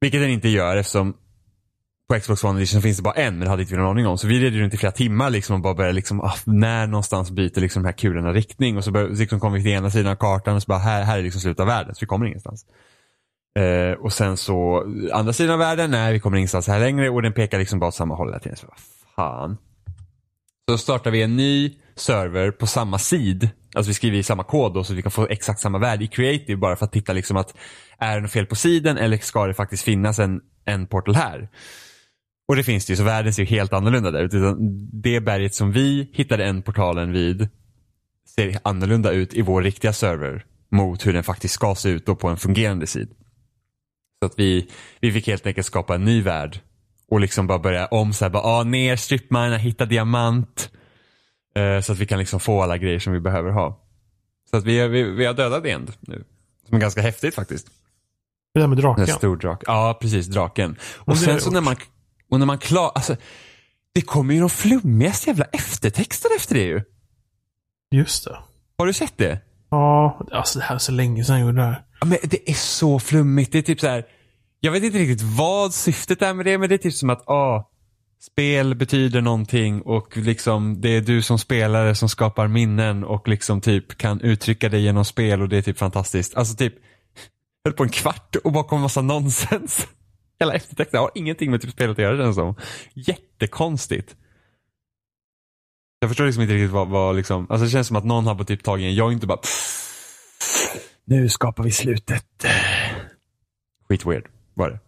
[0.00, 1.14] Vilket den inte gör eftersom
[2.08, 4.06] på Xbox One Edition finns det bara en, men det hade inte vi någon aning
[4.06, 4.18] om.
[4.18, 7.30] Så vi red runt i flera timmar liksom och bara började liksom, ah, när någonstans
[7.30, 8.76] byter liksom de här kulorna riktning?
[8.76, 11.18] Och så, liksom kom vi till ena sidan av kartan och så bara, här, här
[11.18, 12.66] är liksom slutet av världen, så vi kommer ingenstans.
[13.58, 17.22] Eh, och sen så, andra sidan av världen, nej vi kommer ingenstans här längre och
[17.22, 18.56] den pekar liksom bara åt samma håll hela tiden.
[18.56, 18.78] Så vad
[19.16, 19.56] fan.
[20.70, 23.48] Så startar vi en ny server på samma sid.
[23.74, 26.08] Alltså vi skriver i samma kod då så vi kan få exakt samma värde i
[26.08, 27.54] creative bara för att titta liksom att
[27.98, 31.48] är det något fel på sidan eller ska det faktiskt finnas en, en portal här?
[32.48, 34.56] Och det finns det ju, så världen ser ju helt annorlunda där ute.
[34.92, 37.48] Det berget som vi hittade en portalen vid
[38.36, 42.16] ser annorlunda ut i vår riktiga server mot hur den faktiskt ska se ut då
[42.16, 43.08] på en fungerande sid.
[44.22, 46.60] Så att vi, vi fick helt enkelt skapa en ny värld
[47.10, 50.70] och liksom bara börja om så här, bara, ah, ner stripmina, hitta diamant.
[51.54, 53.80] Eh, så att vi kan liksom få alla grejer som vi behöver ha.
[54.50, 56.24] Så att vi, vi, vi har dödat en nu.
[56.66, 57.66] Som är ganska häftigt faktiskt.
[58.54, 59.04] Det där med draken.
[59.04, 59.62] En stor drak.
[59.66, 60.26] Ja, precis.
[60.26, 60.76] Draken.
[60.98, 61.76] Och sen så när man,
[62.30, 63.16] och när man klar, alltså,
[63.94, 66.82] det kommer ju de flummigaste jävla eftertexter efter det ju.
[67.90, 68.38] Just det.
[68.78, 69.40] Har du sett det?
[69.70, 71.84] Ja, alltså det här är så länge sedan jag gjorde det här.
[72.00, 73.52] Ja, men det är så flummigt.
[73.52, 74.06] Det är typ så här.
[74.62, 77.28] Jag vet inte riktigt vad syftet är med det, men det är typ som att
[77.28, 77.70] ah,
[78.20, 83.60] spel betyder någonting och liksom det är du som spelare som skapar minnen och liksom
[83.60, 86.36] typ kan uttrycka dig genom spel och det är typ fantastiskt.
[86.36, 86.74] Alltså typ,
[87.64, 89.88] höll på en kvart och bara en massa nonsens.
[90.40, 92.54] Hela eftertexten har ingenting med typ spelet att göra känns som.
[92.94, 94.16] Jättekonstigt.
[96.00, 98.34] Jag förstår liksom inte riktigt vad, vad liksom, alltså det känns som att någon har
[98.34, 99.40] på typ tagit en joint och bara
[101.04, 102.46] nu skapar vi slutet.
[103.88, 104.78] Skit weird var det.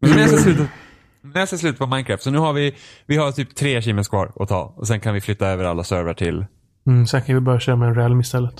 [0.00, 0.66] Men när jag ska sluta,
[1.22, 2.74] när jag ska sluta på Minecraft, så nu har vi,
[3.06, 5.84] vi har typ tre achievements kvar att ta och sen kan vi flytta över alla
[5.84, 6.46] servrar till,
[6.86, 8.54] Mm, sen kan vi börja köra med en realm istället.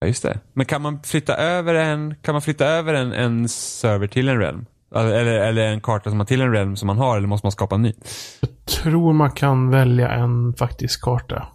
[0.00, 0.40] ja just det.
[0.52, 4.38] Men kan man flytta över en, kan man flytta över en, en server till en
[4.38, 4.66] realm?
[4.94, 7.52] Eller, eller en karta som man till en realm som man har eller måste man
[7.52, 7.92] skapa en ny?
[8.40, 11.48] Jag tror man kan välja en faktisk karta.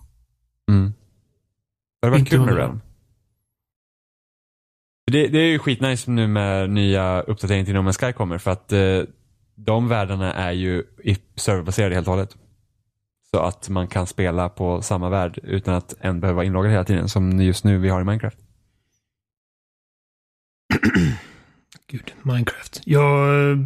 [0.72, 0.93] Mm.
[2.02, 2.82] Det hade varit Inte kul med realm.
[5.12, 8.52] Det, det är ju skitnice nu med nya uppdateringar till No Man's Sky kommer för
[8.52, 9.04] att eh,
[9.56, 10.84] de världarna är ju
[11.36, 12.38] serverbaserade helt och hållet.
[13.32, 16.84] Så att man kan spela på samma värld utan att en behöver vara inloggad hela
[16.84, 18.38] tiden som just nu vi har i Minecraft.
[21.88, 22.82] Gud, Minecraft.
[22.86, 23.52] Jag...
[23.52, 23.58] eh,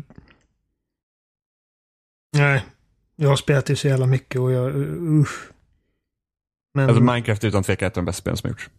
[2.37, 2.65] Nej.
[3.15, 4.75] Jag har spelat det så jävla mycket och jag...
[4.75, 5.51] uh, Usch.
[6.73, 6.89] Men...
[6.89, 8.69] Alltså Minecraft är utan tvekan ett av de bästa spelen som gjorts.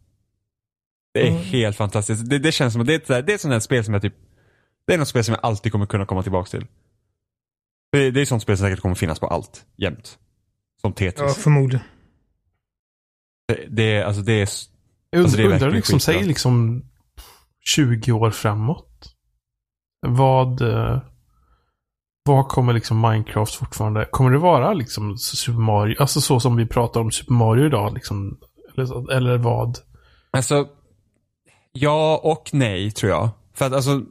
[1.14, 1.42] Det är Mm.
[1.42, 2.30] helt fantastiskt.
[2.30, 3.84] Det, det känns som att det är, ett sådär- det är ett sånt här spel
[3.84, 4.14] som jag typ
[4.86, 6.66] Det är något spel som jag alltid kommer kunna komma tillbaka till.
[7.92, 10.18] Det, det är ett sånt spel som säkert kommer finnas på allt, jämt.
[10.80, 11.36] Som ja, Tetris.
[11.36, 11.84] förmodligen.
[13.48, 14.40] Det, det, är- alltså det är...
[14.42, 16.14] Alltså, det är undrar liksom, skitbra.
[16.14, 16.84] säg liksom
[17.60, 19.14] 20 år framåt.
[20.06, 20.60] Vad...
[20.62, 21.02] eh,
[22.24, 24.04] Vad kommer liksom Minecraft fortfarande...
[24.10, 25.96] Kommer det vara liksom Super Mario?
[26.00, 28.38] Alltså så som vi pratar om Super Mario idag liksom?
[28.76, 29.78] Eller, eller vad?
[30.30, 30.68] Alltså,
[31.72, 33.30] ja och nej tror jag.
[33.54, 34.02] För att alltså,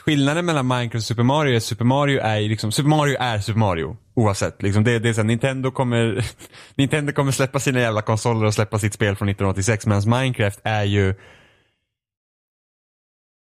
[0.00, 3.38] skillnaden mellan Minecraft och Super Mario är Super Mario är ju liksom, Super Mario är
[3.38, 3.96] Super Mario.
[4.14, 4.62] Oavsett.
[4.62, 6.26] Liksom det, det är så här, Nintendo kommer,
[6.74, 10.84] Nintendo kommer släppa sina jävla konsoler och släppa sitt spel från 1986 medan Minecraft är
[10.84, 11.14] ju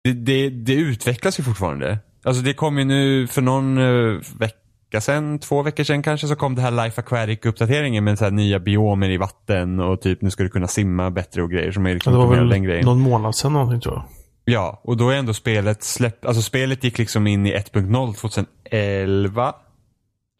[0.05, 1.99] det, det, det utvecklas ju fortfarande.
[2.25, 4.62] Alltså det kom ju nu för någon eh, vecka
[4.93, 8.31] vecka sedan, två veckor sedan kanske, så kom det här Life Aquatic-uppdateringen med så här
[8.33, 11.87] nya biomer i vatten och typ nu ska du kunna simma bättre och grejer som
[11.87, 12.85] är liksom det var väl den grejen.
[12.85, 14.05] någon månad sedan någonting tror jag.
[14.45, 19.55] Ja, och då är ändå spelet släppt, alltså spelet gick liksom in i 1.0 2011,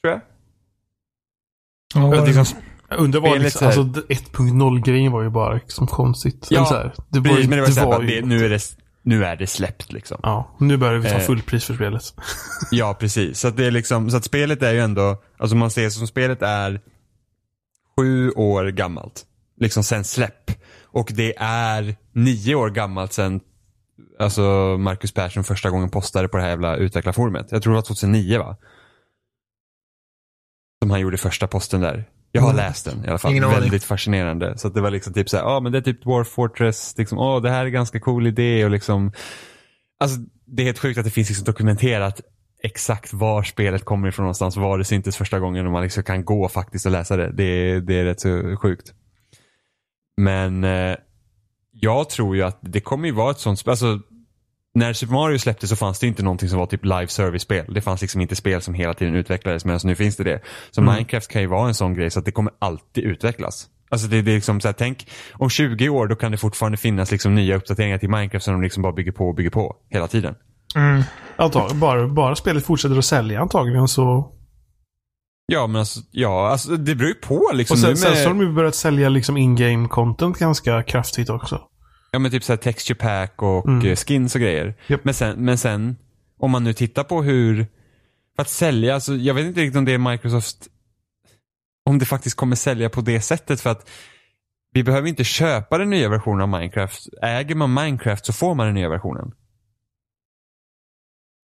[0.03, 0.21] tror jag.
[1.95, 2.59] Ja, Jag liksom,
[2.91, 6.47] jag undrar vad liksom, så här- alltså det- 1.0-grejen var ju bara liksom konstigt.
[6.51, 8.27] Ja, så här, det var, Precis, ju- men det var, så här, bara, ju- det,
[8.27, 8.61] nu, är det,
[9.03, 10.21] nu är det släppt liksom.
[10.23, 11.21] Ja, nu börjar vi ta Eh.
[11.27, 12.03] fullpris för spelet.
[12.71, 13.41] Ja, precis.
[13.41, 16.07] Så att det är liksom, så att spelet är ju ändå, alltså man ser som
[16.07, 16.81] spelet är
[17.99, 19.27] sju år gammalt.
[19.61, 20.51] Liksom sen släpp.
[20.85, 23.41] Och det är nio år gammalt sen,
[24.19, 24.43] alltså
[24.79, 27.47] Marcus Persson första gången postade på det här jävla utvecklarforumet.
[27.51, 28.57] Jag tror det var 2009 va?
[30.83, 32.09] Som han gjorde första posten där.
[32.33, 32.57] Jag har Mm.
[32.65, 33.31] läst den i alla fall.
[33.31, 33.61] Ingen aning.
[33.61, 34.59] Väldigt fascinerande.
[34.59, 36.95] Så att det var liksom typ såhär, ja ah, men det är typ Dwarf Fortress,
[36.99, 39.13] liksom, åh det här är en ganska cool idé och liksom
[40.01, 42.21] Alltså det är helt sjukt att det finns liksom dokumenterat
[42.63, 46.25] exakt var spelet kommer ifrån någonstans, var det syntes första gången och man liksom kan
[46.25, 47.33] gå faktiskt och läsa det.
[47.33, 48.93] Det, det är rätt så sjukt.
[50.17, 50.97] Men eh,
[51.73, 54.01] jag tror ju att det kommer ju vara ett sånt spel, alltså
[54.75, 57.75] när Super Mario släpptes så fanns det inte någonting som var typ live service-spel.
[57.75, 60.41] Det fanns liksom inte spel som hela tiden utvecklades medan nu finns det det.
[60.71, 60.95] Så Mm.
[60.95, 63.69] Minecraft kan ju vara en sån grej så att det kommer alltid utvecklas.
[63.91, 66.79] Alltså det, det är liksom så här, tänk om 20 år då kan det fortfarande
[66.79, 69.77] finnas liksom nya uppdateringar till Minecraft som de liksom bara bygger på och bygger på
[69.91, 70.35] hela tiden.
[70.75, 71.03] Mm.
[71.37, 74.33] Antagligen, bara, bara spelet fortsätter att sälja antagligen så...
[75.47, 77.75] Ja men alltså, ja, alltså det beror ju på liksom.
[77.75, 80.83] Och sen, Nu sen med, så har de ju börjat sälja liksom in-game content ganska
[80.83, 81.61] kraftigt också.
[82.15, 83.87] Ja men typ så här texture pack och Mm.
[83.87, 84.75] eh, skins och grejer.
[84.87, 85.05] Japp.
[85.05, 85.97] Men, sen, men sen,
[86.39, 87.67] om man nu tittar på hur,
[88.37, 90.69] för att sälja, alltså jag vet inte riktigt om det är Microsoft,
[91.91, 93.91] om det faktiskt kommer sälja på det sättet för att
[94.75, 97.09] vi behöver inte köpa den nya versionen av Minecraft.
[97.23, 99.33] Äger man Minecraft så får man den nya versionen.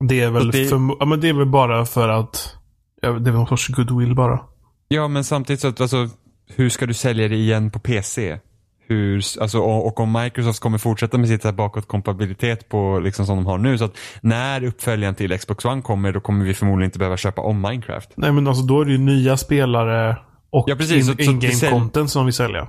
[0.09, 2.55] Det är väl, det- För, ja, men det är väl bara för att
[3.03, 4.41] Ja, det är väl någon sorts goodwill bara.
[4.89, 6.09] Ja, men samtidigt så att alltså,
[6.47, 8.39] hur ska du sälja det igen på PC?
[8.89, 13.47] Hur, alltså, och, och om Microsoft kommer fortsätta med sitt bakåtkompatibilitet på liksom som de
[13.47, 13.79] har nu.
[13.79, 17.43] Så att när uppföljaren till Xbox One kommer då kommer vi förmodligen inte behöva köpa
[17.43, 18.11] om Minecraft.
[18.17, 20.17] Nej, men alltså då är det ju nya spelare
[20.51, 21.09] och Ja, precis.
[21.09, 22.69] In- in-game sälj- content som vi säljer.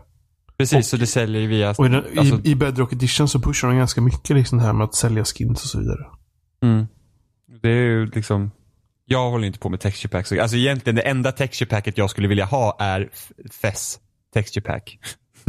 [0.58, 1.73] Precis, så det säljer via...
[1.77, 4.63] Och i, den, alltså, i, i Bedrock Edition så pushar de ganska mycket liksom det
[4.63, 5.99] här med att sälja skins och så vidare.
[6.63, 6.88] mm.
[7.62, 8.51] Det är ju liksom...
[9.05, 10.32] Jag håller inte på med texture packs.
[10.32, 13.10] Alltså egentligen det enda texture packet jag skulle vilja ha är
[13.62, 13.99] FES
[14.34, 14.99] texture pack.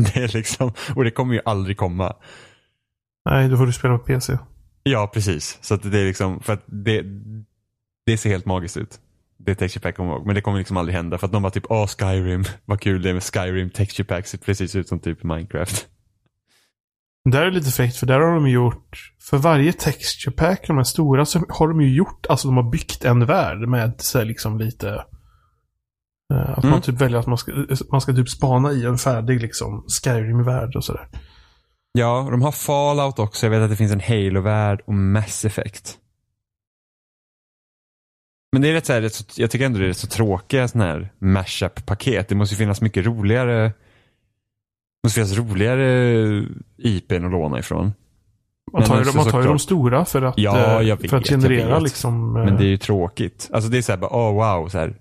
[0.14, 2.16] Det är liksom, och det kommer ju aldrig komma.
[3.30, 4.38] Nej, då får du spela på PC.
[4.82, 5.58] Ja, precis.
[5.60, 7.04] Så att det är liksom, för att det,
[8.06, 9.00] det ser helt magiskt ut.
[9.38, 10.26] Det texture pack kommer ihåg.
[10.26, 11.18] Men det kommer liksom aldrig hända.
[11.18, 14.26] För att de var typ, åh Skyrim, vad kul det är med Skyrim texture pack.
[14.26, 15.88] Ser precis ut som typ Minecraft.
[17.24, 20.84] Där är lite fräckt för där har de gjort, för varje texture pack, de här
[20.84, 24.58] stora, så har de ju gjort, alltså de har byggt en värld med så liksom
[24.58, 25.04] lite
[26.30, 26.70] att Mm.
[26.70, 27.52] man typ väljer att man ska,
[27.90, 31.08] man ska typ spana i en färdig liksom Skyrim-värld och sådär.
[31.92, 33.46] Ja, de har Fallout också.
[33.46, 35.96] Jag vet att det finns en Halo-värld och Mass Effect.
[38.52, 40.06] Men det är rätt så här, rätt så, jag tycker ändå det är rätt så
[40.06, 42.28] tråkiga sådana här mashup-paket.
[42.28, 43.62] Det måste ju finnas mycket roligare
[45.02, 46.46] det måste finnas roligare
[46.78, 47.92] IPn att låna ifrån.
[48.72, 51.12] Man tar, ju, man tar ju de stora för att, Ja, eh, jag för vet,
[51.12, 51.82] att generera vet.
[51.82, 52.36] liksom.
[52.36, 53.50] eh, Men det är ju tråkigt.
[53.52, 54.94] Alltså det är så här, bara, oh wow, så här.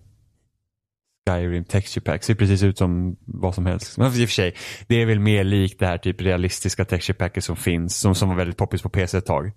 [1.28, 3.98] Skyrim texture pack ser precis ut som vad som helst.
[3.98, 4.56] Men i och för sig,
[4.88, 8.30] det är väl mer likt det här typ realistiska texture packet som finns, som, som
[8.30, 9.52] var väldigt poppis på PC ett tag.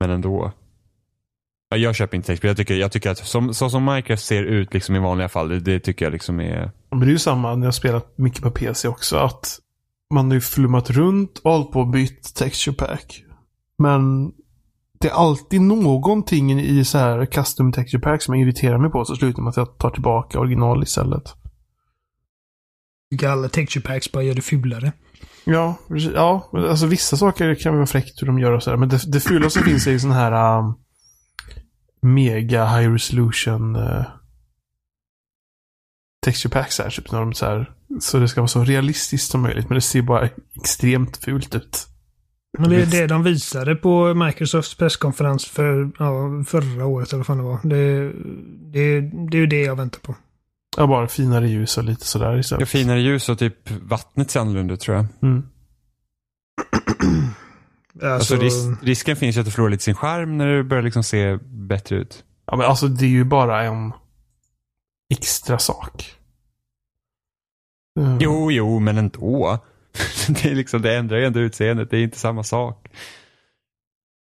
[0.00, 0.52] Men ändå.
[1.68, 4.42] Ja, jag köper inte texture, jag tycker, jag tycker att som, så som Minecraft ser
[4.42, 6.70] ut liksom i vanliga fall, det, det tycker jag liksom är...
[6.90, 9.16] Men det är ju samma när jag har spelat mycket på PC också.
[9.16, 9.60] Att
[10.14, 13.24] man har ju flummat runt och hållit på och bytt texture pack.
[13.78, 14.32] Men
[15.00, 19.04] det är alltid någonting i så här custom texture pack som jag irriterar mig på.
[19.04, 21.34] Så slutar med att jag tar tillbaka original istället.
[23.10, 24.92] Tycker alla texture packs bara gör det fulare.
[25.44, 25.78] Ja,
[26.14, 28.76] ja, alltså vissa saker kan vara fräckt hur de gör och sådär.
[28.76, 30.74] Men det, det fula som finns är ju sån här um,
[32.02, 34.02] mega high resolution uh,
[36.24, 36.90] texture packs här.
[36.90, 37.70] Typ när de så här.
[38.00, 39.68] Så det ska vara så realistiskt som möjligt.
[39.68, 41.88] Men det ser bara extremt fult ut.
[42.58, 47.36] Men det är det de visade på Microsofts presskonferens för ja, förra året eller vad
[47.38, 47.58] det var.
[47.62, 48.12] Det,
[48.72, 50.14] det, det är ju det jag väntar på.
[50.76, 52.68] Ja, bara finare ljus och lite sådär Ja, istället.
[52.68, 55.06] finare ljus och typ vattnet ser annorlunda tror jag.
[55.22, 55.42] Mm.
[58.02, 60.82] Alltså, Alltså, ris risken finns ju att du förlorar lite sin skärm när det börjar
[60.82, 62.24] liksom se bättre ut.
[62.46, 63.92] Ja, men alltså det är ju bara en
[65.10, 66.14] extra sak.
[68.00, 68.18] Mm.
[68.20, 69.58] Jo, jo, men ändå.
[70.28, 72.88] det, är liksom, det ändrar ju ändå utseendet, det är inte samma sak.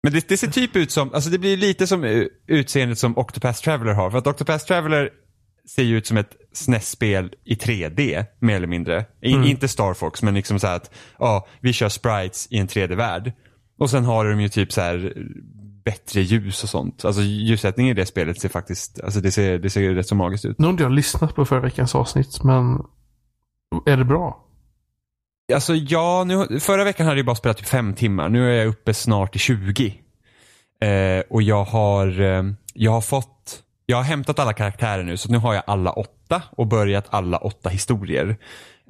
[0.03, 3.19] Men det, det ser typ ut som, alltså det blir lite som eh, utseendet som
[3.19, 4.11] Octopath Traveler har.
[4.11, 5.11] För att Octopath Traveler
[5.69, 9.05] ser ju ut som ett SNES-spel i 3D, mer eller mindre.
[9.21, 9.47] I, Mm.
[9.47, 13.33] Inte Star Fox, men liksom så här att, ja, vi kör sprites i en 3D-värld.
[13.79, 15.23] Och sen har de ju typ så här eh,
[15.85, 17.05] bättre ljus och sånt.
[17.05, 20.45] Alltså ljussättningen i det spelet ser faktiskt, alltså det ser, det ser rätt så magiskt
[20.45, 20.59] ut.
[20.59, 22.79] Nu har inte jag lyssnat på förra veckans avsnitt, men
[23.87, 24.45] är det bra?
[25.55, 28.29] Alltså ja, nu, förra veckan hade jag bara spelat typ fem timmar.
[28.29, 29.95] Nu är jag uppe snart i 20.
[30.81, 32.43] Eh, och jag har, eh,
[32.75, 36.43] jag har fått, jag har hämtat alla karaktärer nu så nu har jag alla åtta
[36.51, 38.37] och börjat alla åtta historier.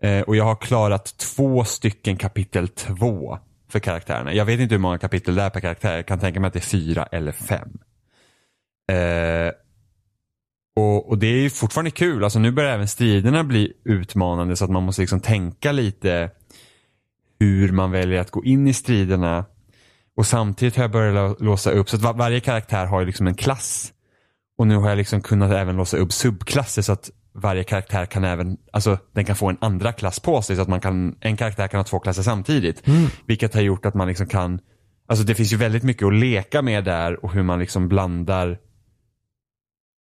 [0.02, 3.38] Eh, och jag har klarat två stycken kapitel två
[3.70, 4.34] för karaktärerna.
[4.34, 5.96] Jag vet inte hur många kapitel det är per karaktär.
[5.96, 7.78] Jag kan tänka mig att det är fyra eller fem.
[8.92, 9.52] Eh,
[10.76, 12.24] och, och det är ju fortfarande kul.
[12.24, 16.30] Alltså nu börjar även striderna bli utmanande så att man måste liksom tänka lite
[17.42, 19.44] hur man väljer att gå in i striderna.
[20.16, 23.06] Och samtidigt har jag börjat lå- låsa upp så att var, varje karaktär har ju
[23.06, 23.92] liksom en klass.
[24.58, 28.24] Och nu har jag liksom kunnat även låsa upp subklasser så att varje karaktär kan
[28.24, 31.36] även, alltså den kan få en andra klass på sig så att man kan, en
[31.36, 32.82] karaktär kan ha två klasser samtidigt.
[33.26, 34.60] Vilket har gjort att man liksom kan,
[35.08, 38.58] alltså det finns ju väldigt mycket att leka med där och hur man liksom blandar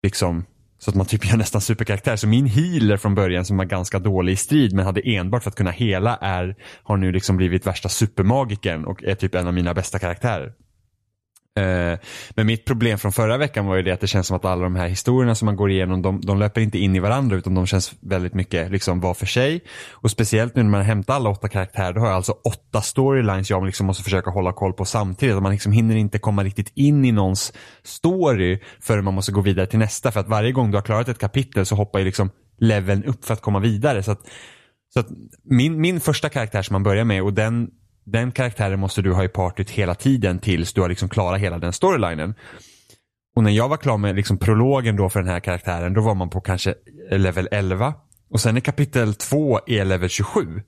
[0.04, 0.46] liksom
[0.84, 2.16] så att man typ gör nästan superkaraktär.
[2.16, 5.50] Så min healer från början som var ganska dålig i strid men hade enbart för
[5.50, 9.54] att kunna hela är, har nu liksom blivit värsta supermagiken och är typ en av
[9.54, 10.54] mina bästa karaktärer.
[11.56, 14.46] Eh, men mitt problem från förra veckan var ju det att det känns som att
[14.46, 17.38] alla de här historierna som man går igenom, de, de löper inte in i varandra
[17.38, 19.62] utan de känns väldigt mycket liksom var för sig.
[19.92, 23.50] Och speciellt nu när man hämtar alla åtta karaktärer, då har jag alltså åtta storylines
[23.50, 25.42] jag liksom måste försöka hålla koll på samtidigt.
[25.42, 29.66] Man liksom hinner inte komma riktigt in i någons story förrän man måste gå vidare
[29.66, 30.12] till nästa.
[30.12, 33.26] För att varje gång du har klarat ett kapitel så hoppar ju liksom leveln upp
[33.26, 34.04] för att komma vidare.
[34.04, 34.20] Så att,
[34.94, 35.08] så att
[35.44, 37.70] min, min första karaktär som man börjar med och den
[38.04, 41.58] den karaktären måste du ha i partyt hela tiden tills du har liksom klarat hela
[41.58, 42.36] den storylinen.
[43.36, 46.16] Och när jag var klar med liksom prologen då för den här karaktären, då var
[46.16, 46.76] man på kanske
[47.12, 47.94] level 11.
[48.30, 50.62] Och sen är kapitel 2 är level 27.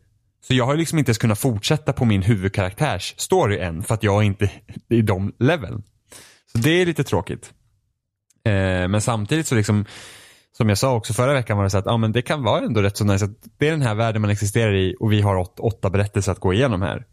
[0.47, 4.03] Så jag har liksom inte ens kunnat fortsätta på min huvudkaraktärs story än för att
[4.03, 4.45] jag inte
[4.89, 5.83] är i de leveln.
[6.51, 7.53] Så det är lite tråkigt.
[8.45, 9.85] Eh, men samtidigt så liksom,
[10.51, 12.65] som jag sa också förra veckan var det så att ah, men det kan vara
[12.65, 15.21] ändå rätt så nice att det är den här världen man existerar i och vi
[15.21, 17.05] har åt, åtta berättelser att gå igenom här.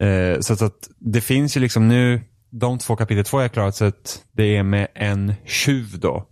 [0.00, 3.76] Eh, så, att, att det finns ju liksom nu, de två kapitel två jag klarat
[3.76, 6.26] så att det är med en tjuv då.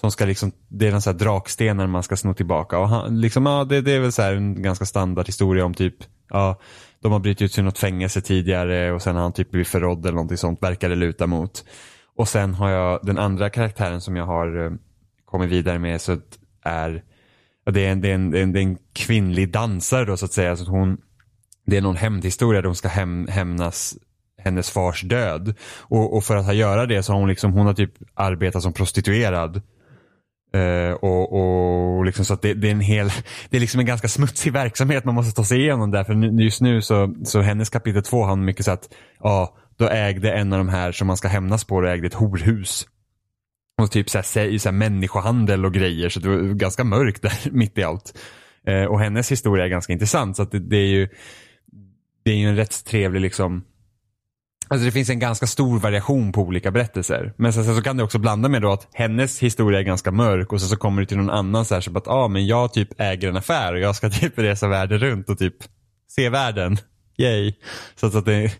[0.00, 2.78] Som ska liksom, det är den sån här drakstenen man ska sno tillbaka.
[2.78, 5.94] Och han, liksom, ja, det, det är väl så en ganska standard historia om typ,
[6.28, 6.60] ja,
[7.00, 10.06] de har brutit ut sig något fängelse tidigare och sen har han typ blivit förrådd
[10.06, 11.64] eller någonting sånt, verkar det luta mot.
[12.16, 14.72] Och sen har jag den andra karaktären som jag har eh,
[15.24, 17.02] kommit vidare med så att är,
[17.72, 20.16] det är en, det är en, det är en, det är en kvinnlig dansare då
[20.16, 20.56] så att säga.
[20.56, 20.98] Så att hon,
[21.66, 23.94] det är någon hämndhistoria där hon ska häm, hämnas
[24.44, 25.54] hennes fars död.
[25.78, 28.62] Och, och för att ha göra det så har hon liksom, hon har typ arbetat
[28.62, 29.62] som prostituerad.
[30.56, 33.10] Uh, och, och liksom så att det, det, är en hel,
[33.50, 36.04] det är liksom en ganska smutsig verksamhet man måste ta sig igenom där.
[36.04, 38.88] För just nu så, så hennes kapitel två handlar mycket så att,
[39.20, 42.14] ja, då ägde en av de här som man ska hämnas på, då ägde ett
[42.14, 42.86] horhus.
[43.82, 47.32] Och typ så här, så här, människohandel och grejer, så det var ganska mörkt där
[47.52, 48.18] mitt i allt.
[48.68, 51.08] Uh, och hennes historia är ganska intressant, så att det, det är ju
[52.22, 53.64] det är ju en rätt trevlig liksom
[54.72, 57.32] Alltså det finns en ganska stor variation på olika berättelser.
[57.36, 60.10] Men sen, sen så kan det också blanda med då att hennes historia är ganska
[60.10, 62.46] mörk och sen så kommer det till någon annan så här så att ah, men
[62.46, 65.54] jag typ äger en affär och jag ska typ resa världen runt och typ
[66.08, 66.76] se världen.
[67.18, 67.52] Yay.
[67.94, 68.52] Så, så att det,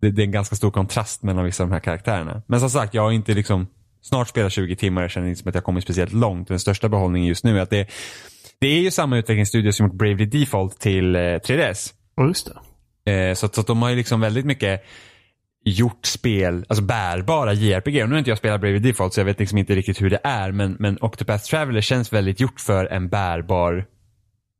[0.00, 2.42] det, det, är en ganska stor kontrast mellan vissa av de här karaktärerna.
[2.46, 3.66] Men som sagt, jag har inte liksom
[4.02, 5.02] snart spelat 20 timmar.
[5.02, 6.48] Jag känner inte som att jag kommit speciellt långt.
[6.48, 7.88] Den största behållningen just nu är att det,
[8.58, 11.92] det är ju samma utvecklingsstudio som gjort Bravely Default till eh, 3DS.
[12.16, 12.58] Ja, just det.
[13.06, 14.84] Eh, så, så att de har ju liksom väldigt mycket
[15.64, 18.02] gjort spel, alltså bärbara JRPG.
[18.02, 20.10] Och nu har inte jag spelat Bravely Default så jag vet liksom inte riktigt hur
[20.10, 20.52] det är.
[20.52, 23.86] Men, men Octopath Traveler känns väldigt gjort för en bärbar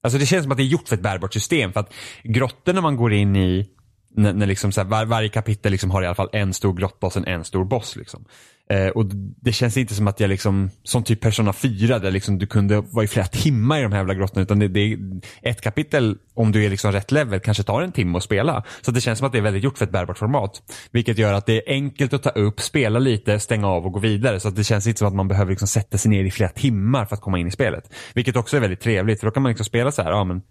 [0.07, 1.73] Alltså det känns som att det är gjort för ett bärbart system.
[1.73, 3.71] För att grottorna man går in i,
[4.11, 6.75] när, när liksom så här, var, varje kapitel liksom har i alla fall en stor
[6.75, 7.97] grotta och sen en stor boss.
[7.97, 8.25] Liksom.
[8.71, 12.39] Eh, och det känns inte som att jag liksom, som typ Persona 4 där liksom
[12.39, 14.43] du kunde vara i flera timmar i de här jävla grottorna.
[14.43, 14.99] Utan det, det är
[15.43, 18.65] ett kapitel, om du är liksom rätt level, kanske tar en timme att spela.
[18.81, 20.63] Så det känns som att det är väldigt gjort för ett bärbart format.
[20.91, 23.99] Vilket gör att det är enkelt att ta upp, spela lite, stänga av och gå
[23.99, 24.41] vidare.
[24.41, 27.05] Så det känns inte som att man behöver liksom sätta sig ner i flera timmar
[27.05, 27.93] för att komma in i spelet.
[28.15, 30.43] Vilket också är väldigt trevligt, för då kan man liksom spela så här, ja men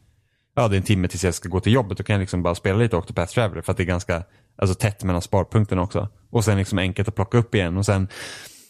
[0.56, 1.97] ja, det är en timme tills jag ska gå till jobbet.
[1.97, 4.23] Då kan jag liksom bara spela lite Octopath Traveler för att det är ganska
[4.58, 6.10] alltså, tätt mellan sparpunkterna också.
[6.32, 7.78] Och sen liksom enkelt att plocka upp igen.
[7.78, 8.08] Och sen,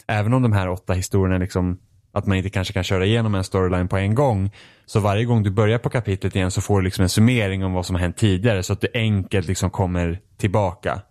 [0.07, 1.79] även om de här åtta historierna liksom
[2.15, 4.51] att man inte kanske kan köra igenom en storyline på en gång.
[4.85, 7.73] Så varje gång du börjar på kapitlet igen så får du liksom en summering om
[7.73, 11.01] vad som har hänt tidigare så att du enkelt liksom kommer tillbaka.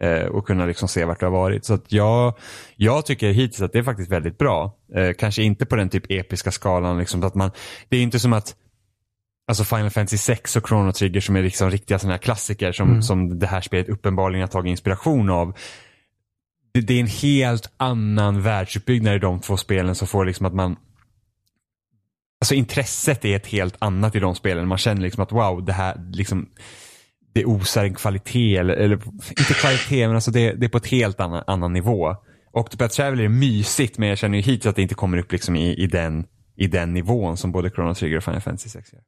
[0.00, 1.64] Eh, och kunna liksom se vart du har varit.
[1.64, 2.34] Så att jag,
[2.76, 4.76] jag tycker hittills att det är faktiskt väldigt bra.
[4.94, 6.98] Eh, kanske inte på den typ episka skalan.
[6.98, 7.50] Liksom, att man,
[7.88, 8.54] det är inte som att
[9.48, 12.88] Alltså Final Fantasy 6 och Chrono Trigger som är liksom riktiga sådana här klassiker som,
[12.88, 13.02] mm.
[13.02, 15.56] som det här spelet uppenbarligen har tagit inspiration av.
[16.74, 20.54] Det, det, är en helt annan världsuppbyggnad i de två spelen som får liksom att
[20.54, 20.76] man
[22.40, 24.68] Alltså intresset är ett helt annat i de spelen.
[24.68, 26.48] Man känner liksom att wow, det här liksom
[27.34, 28.94] det osar en kvalitet eller, eller
[29.38, 32.16] inte kvalitet men alltså det, det är på ett helt annan, annan nivå.
[32.52, 35.56] Octopath Traveler är mysigt men jag känner ju hittills att det inte kommer upp liksom
[35.56, 39.02] i, i, den, i den nivån som både Chrono Trigger och Final Fantasy 6 gör.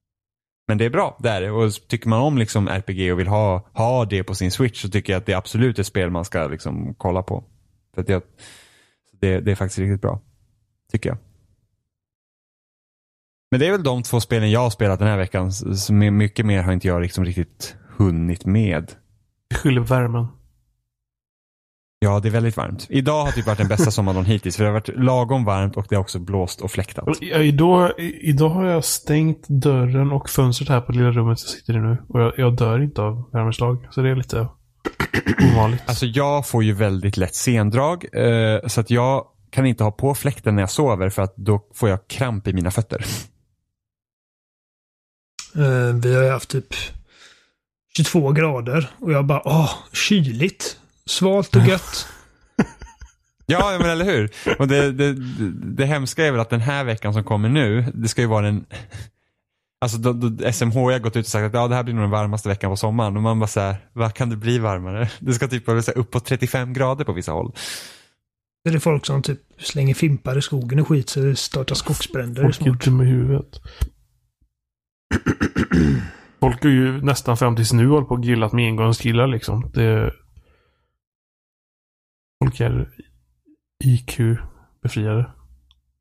[0.68, 4.04] Men det är bra där och tycker man om liksom RPG och vill ha, ha
[4.04, 6.46] det på sin switch så tycker jag att det är absolut ett spel man ska
[6.46, 7.44] liksom kolla på.
[7.94, 8.06] För att
[9.20, 10.20] det, det är faktiskt riktigt bra.
[10.92, 11.18] Tycker jag.
[13.50, 15.52] Men det är väl de två spelen jag har spelat den här veckan.
[15.52, 18.92] Så mycket mer har inte jag liksom riktigt hunnit med.
[19.54, 20.26] Skyller värmen.
[22.00, 22.86] Ja, det är väldigt varmt.
[22.88, 24.56] Idag har typ varit den bästa sommardagen hittills.
[24.56, 27.18] För det har varit lagom varmt och det har också blåst och fläktat.
[27.20, 31.48] Ja, idag, idag har jag stängt dörren och fönstret här på det lilla rummet jag
[31.48, 31.96] sitter i nu.
[32.08, 33.88] Och jag, jag dör inte av värmeslag.
[33.90, 34.48] Så det är lite
[35.52, 35.82] ovanligt.
[35.86, 38.04] Alltså jag får ju väldigt lätt sendrag.
[38.12, 41.60] Eh, så att jag kan inte ha på fläkten när jag sover för att då
[41.74, 43.04] får jag kramp i mina fötter.
[45.56, 46.74] Uh, vi har ju haft typ
[47.96, 50.78] 22 grader och jag bara, åh, kyligt.
[51.08, 52.08] Svalt och gött.
[53.46, 54.30] ja, men eller hur.
[54.58, 55.14] Och det, det,
[55.76, 58.46] det hemska är väl att den här veckan som kommer nu, det ska ju vara
[58.46, 58.66] den
[59.80, 62.02] Alltså då, då, SMH har gått ut och sagt att ja, det här blir nog
[62.02, 63.16] den varmaste veckan på sommaren.
[63.16, 65.10] Och man bara såhär, vad kan det bli varmare?
[65.20, 67.52] Det ska typ vara uppåt 35 grader på vissa håll.
[68.64, 72.42] Det är folk som typ slänger fimpar i skogen och skit så det startar skogsbränder.
[72.42, 73.60] Folk är dumma i huvudet.
[76.40, 79.70] Folk är ju nästan fram tills nu hållit på och grillat med engångsgrillar liksom.
[79.74, 80.12] Det,
[82.48, 82.88] folk är
[83.84, 85.30] IQ-befriade.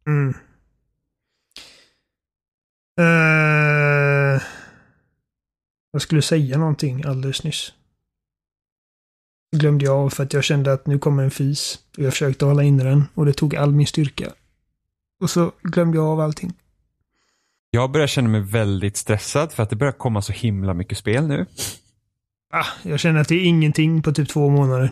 [0.08, 0.34] Mm.
[3.00, 4.42] Eh,
[5.92, 7.74] jag skulle säga någonting alldeles nyss.
[9.56, 11.80] Glömde jag av för att jag kände att nu kommer en fis.
[11.98, 14.34] Och jag försökte hålla inne den och det tog all min styrka.
[15.20, 16.54] Och så glömde jag av allting.
[17.72, 21.28] Jag börjar känna mig väldigt stressad för att det börjar komma så himla mycket spel
[21.28, 21.46] nu.
[22.54, 24.92] Ah, jag känner att det är ingenting på typ två månader.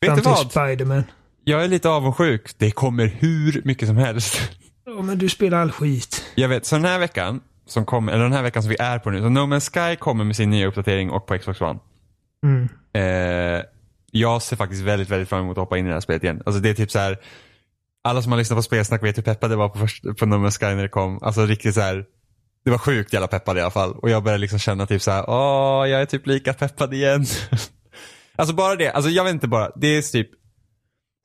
[0.00, 0.50] Vet du vad?
[0.50, 1.04] Spiderman.
[1.44, 2.50] Jag är lite avundsjuk.
[2.58, 4.40] Det kommer hur mycket som helst.
[4.86, 6.24] Ja, men du spelar all skit.
[6.34, 8.98] Jag vet, så den här veckan, som kommer, eller den här veckan som vi är
[8.98, 11.78] på nu, så No Man's Sky kommer med sin nya uppdatering och på Xbox One.
[12.44, 12.68] Mm.
[12.94, 13.62] Eh,
[14.10, 16.42] jag ser faktiskt väldigt, väldigt fram emot att hoppa in i det här spelet igen.
[16.46, 17.18] Alltså det är typ så här.
[18.04, 20.34] Alla som har lyssnat på spelsnack vet hur peppade det var på, först, på No
[20.34, 21.18] Man's Sky när det kom.
[21.22, 22.04] Alltså riktigt så här.
[22.64, 23.92] Det var sjukt jävla peppad i alla fall.
[23.92, 27.26] Och jag började liksom känna typ så här, åh, jag är typ lika peppad igen.
[28.40, 30.30] alltså bara det, alltså jag vet inte bara, det är typ,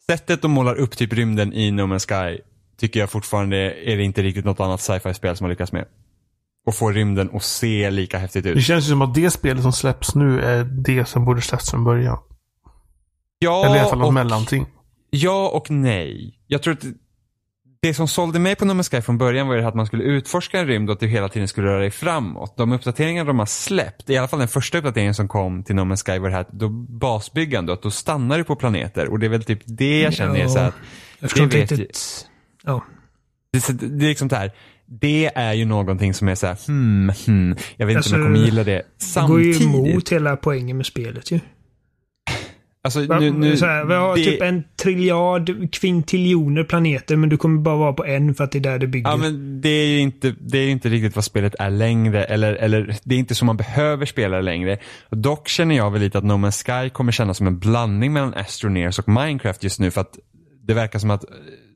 [0.07, 2.41] sättet de målar upp typ rymden i No Man's Sky
[2.77, 5.85] tycker jag fortfarande är det inte riktigt något annat sci-fi-spel som har lyckats med.
[6.67, 8.63] Och få rymden att se lika häftigt Det ut.
[8.63, 11.83] känns ju som att det spelet som släpps nu är det som borde släppts från
[11.83, 12.17] början.
[13.39, 14.65] Ja, Eller i alla fall något mellanting.
[15.09, 16.39] Ja och nej.
[16.47, 16.83] Jag tror att
[17.87, 20.03] det- som sålde mig på No Man's Sky från början var ju att man skulle
[20.03, 22.57] utforska en rymd och att du hela tiden skulle röra dig framåt.
[22.57, 25.81] De uppdateringar de har släppt, i alla fall den första uppdateringen som kom till No
[25.81, 29.07] Man's Sky var det här att då basbyggande, att då stannar du på planeter.
[29.07, 30.73] Och det är väl typ det jag känner är så att
[31.19, 32.27] Jag förstår inte riktigt.
[32.63, 32.83] Ja.
[33.53, 33.67] det,
[33.97, 34.51] det är liksom det här,
[34.85, 38.21] det är ju någonting som är så här, hmm, hmm, jag vet inte Alltså, om
[38.21, 38.71] jag kommer gilla det.
[38.71, 41.39] Det går ju Samtidigt, emot hela poängen med spelet ju.
[42.85, 47.37] Alltså nu, nu, så här, vi har det- typ en triljard kvintiljoner planeter men du
[47.37, 49.09] kommer bara vara på en för att det är där det bygger.
[49.09, 52.23] Ja men det är ju inte, det är inte riktigt vad spelet är längre.
[52.23, 54.77] Eller, eller det är inte så man behöver spela längre.
[55.09, 58.33] Dock känner jag väl lite att No Man's Sky kommer kännas som en blandning mellan
[58.33, 59.91] Astroneers och Minecraft just nu.
[59.91, 60.19] För att
[60.67, 61.25] det verkar som att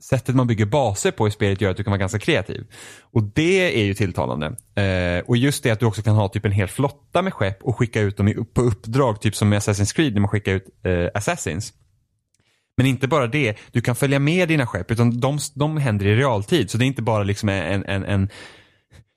[0.02, 2.66] sättet man bygger baser på i spelet gör att du kan vara ganska kreativ.
[3.02, 4.46] Och det är ju tilltalande.
[4.84, 7.64] Eh, och just det att du också kan ha typ en hel flotta med skepp
[7.64, 9.22] och skicka ut dem i, på uppdrag.
[9.22, 11.74] Typ som med Assassin's Creed när man skickar ut eh, Assassins.
[12.78, 16.16] Men inte bara det, du kan följa med dina skepp utan de, de händer i
[16.16, 16.70] realtid.
[16.70, 18.30] Så det är inte bara liksom en, en, en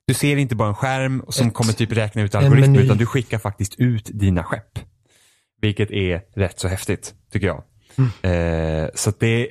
[0.07, 3.07] du ser inte bara en skärm som Ett- kommer typ räkna ut algoritmer utan du
[3.07, 4.79] skickar faktiskt ut dina skepp.
[5.61, 7.63] Vilket är rätt så häftigt tycker jag.
[8.23, 9.49] Eh, så det,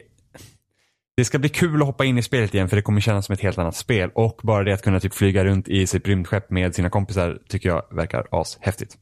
[1.18, 3.34] det ska bli kul att hoppa in i spelet igen för det kommer kännas som
[3.34, 4.09] ett helt annat spel.
[4.16, 7.70] Och bara det att kunna typ flyga runt i sitt rymdskepp med sina kompisar tycker
[7.70, 8.97] jag verkar ashäftigt.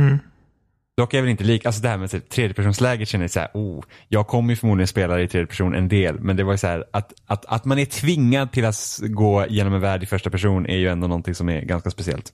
[0.00, 0.18] Mm.
[0.96, 3.50] Dock är väl inte lik, alltså det här med typ tredjepersonsläget känner jag så här,
[3.54, 6.58] oh, jag kommer ju förmodligen spela i tredje person en del, men det var ju
[6.58, 10.06] så här att, att, att man är tvingad till att gå genom en värld i
[10.06, 12.32] första person är ju ändå någonting som är ganska speciellt.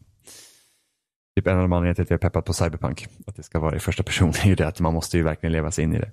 [1.37, 3.61] Typ en av de anledningarna till att jag är peppad på Cyberpunk, att det ska
[3.61, 5.95] vara i första person, är ju det att man måste ju verkligen leva sig in
[5.95, 6.11] i det.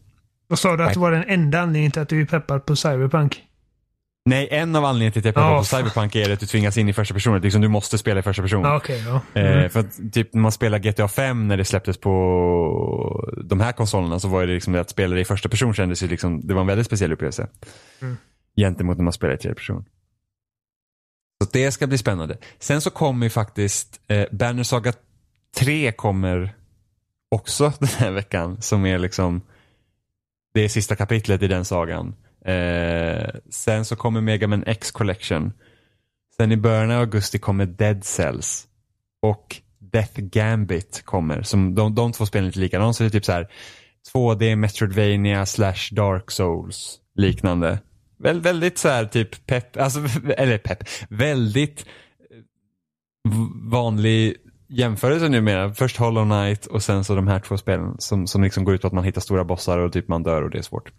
[0.48, 2.76] Vad sa du att det var den enda anledningen till att du är peppad på
[2.76, 3.43] Cyberpunk?
[4.26, 5.64] Nej, en av anledningarna till att jag är peppad Ja, på.
[5.66, 8.24] Cyberpunk är att du tvingas in i första person, att liksom du måste spela i
[8.24, 8.66] första person.
[8.66, 9.04] Okej.
[9.08, 9.22] ja.
[9.41, 9.70] Eh, Mm.
[9.70, 14.20] för att typ när man spelar GTA 5 när det släpptes på de här konsolerna
[14.20, 16.62] så var det liksom det att spela i första person kändes ju liksom, det var
[16.62, 17.48] en väldigt speciell upplevelse.
[18.02, 18.18] Mm.
[18.58, 19.86] Gentemot när man spelar i tredje person.
[21.43, 22.38] Så det ska bli spännande.
[22.60, 24.93] Sen så kommer ju faktiskt eh, Banner Saga
[25.56, 26.56] 3 kommer
[27.36, 29.41] också den här veckan som är liksom
[30.58, 32.16] det är sista kapitlet i den sagan.
[32.45, 35.53] Eh, sen så kommer Mega Man X Collection.
[36.38, 38.68] Sen i början av augusti kommer Dead Cells.
[39.22, 41.41] Och Death Gambit kommer.
[41.41, 42.93] Som de, de två spelen är lite likadana.
[42.93, 43.47] Så det är typ så här
[44.14, 47.80] 2D Metroidvania slash Dark Souls liknande.
[48.20, 49.99] Vä väldigt så här typ pepp, alltså,
[50.38, 51.86] eller pepp, väldigt
[53.72, 54.36] vanlig
[54.68, 55.74] jämförelse numera.
[55.74, 58.82] Först Hollow Knight och sen så de här två spelen som, som liksom går ut
[58.82, 60.91] på att man hittar stora bossar och typ man dör och det är svårt.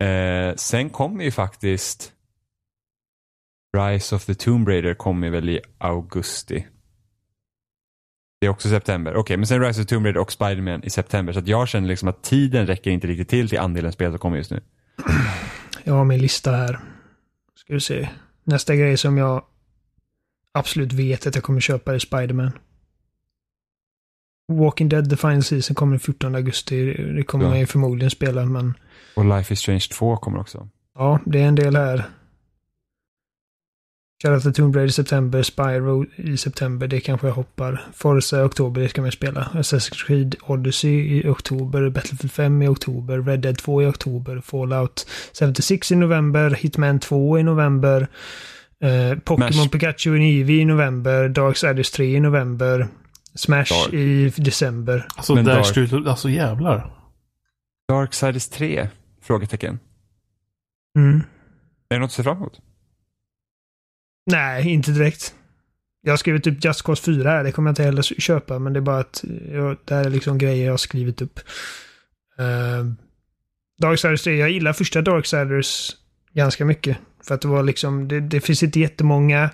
[0.00, 2.12] Eh, sen kommer ju faktiskt
[3.76, 6.66] Rise of the Tomb Raider kommer väl i augusti.
[8.40, 9.14] Det är också september.
[9.14, 11.32] Okej, men sen Rise of the Tomb Raider och Spider-Man i september.
[11.32, 14.18] Så att jag känner liksom att tiden räcker inte riktigt till till andelen spel som
[14.18, 14.60] kommer just nu.
[15.84, 16.80] Jag har min lista här.
[17.54, 18.08] Ska vi se.
[18.44, 19.44] Nästa grej som jag
[20.54, 22.52] absolut vet att jag kommer köpa är Spiderman.
[24.48, 26.84] Walking Dead The Final Season kommer den 14 augusti.
[27.16, 27.50] Det kommer Ja.
[27.50, 28.74] man ju förmodligen spela, men
[29.14, 30.68] Och Life is Strange 2 kommer också.
[30.94, 32.04] ja, det är en del här.
[34.22, 37.80] Shadow of the Tomb Raider i september, Spyro i september, det kanske jag hoppar.
[37.94, 39.50] Forza i oktober, det ska man spela.
[39.54, 45.06] Assassin's Creed Odyssey i oktober, Battlefield 5 i oktober, Red Dead 2 i oktober, Fallout
[45.40, 48.08] 76 i november, Hitman 2 i november,
[48.82, 49.68] eh, Pokémon.
[49.68, 52.88] Pikachu och Eevee i november, Darksiders 3 i november,
[53.38, 53.92] Smash Dark.
[53.92, 55.08] i december.
[55.16, 56.06] Alltså Men där Dark-.
[56.06, 56.90] Alltså jävlar.
[57.88, 58.88] Darksiders 3?
[59.22, 59.78] Frågetecken.
[60.96, 61.22] Mm.
[61.88, 62.60] Är det något att se fram emot?
[64.30, 65.34] Nej, inte direkt.
[66.02, 67.44] Jag har skrivit upp Just Cause 4 här.
[67.44, 70.10] Det kommer jag inte heller köpa, men det är bara att jag, det här är
[70.10, 71.40] liksom grejer jag har skrivit upp.
[72.40, 72.92] Uh,
[73.78, 75.96] Darksiders 3, jag gillar första Darksiders
[76.32, 76.98] ganska mycket.
[77.22, 79.50] För att det var liksom, det, det finns inte jättemånga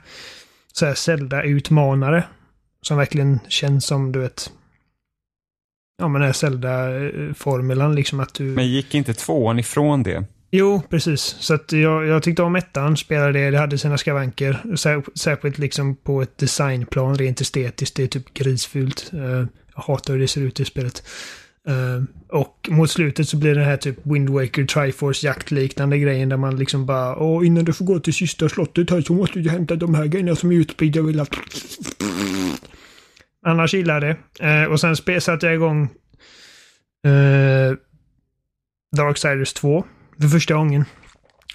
[0.72, 2.24] så här Zelda-utmanare.
[2.84, 4.52] Som verkligen känns som, du vet,
[5.98, 8.44] ja men här Zelda-formulan liksom att du...
[8.44, 10.24] Men gick inte tvåan ifrån det?
[10.50, 11.20] Jo, precis.
[11.20, 14.76] Så att jag, jag tyckte om ettan, spelade det, det hade sina skavanker.
[15.14, 17.96] Särskilt liksom på ett designplan, rent estetiskt.
[17.96, 19.10] Det är typ grisfult.
[19.14, 21.02] Uh, jag hatar hur det ser ut i spelet.
[21.68, 26.36] Uh, och mot slutet så blir det här typ Wind Waker Triforce jaktliknande grejen där
[26.36, 29.50] man liksom bara Åh, innan du får gå till sista slottet här så måste du
[29.50, 31.12] hämta de här grejerna som är utspridda över
[33.44, 34.46] Annars gillar jag det.
[34.48, 35.82] Eh, och sen satte jag igång
[37.04, 37.76] eh,
[38.96, 39.84] Darksiders 2
[40.20, 40.84] för första gången.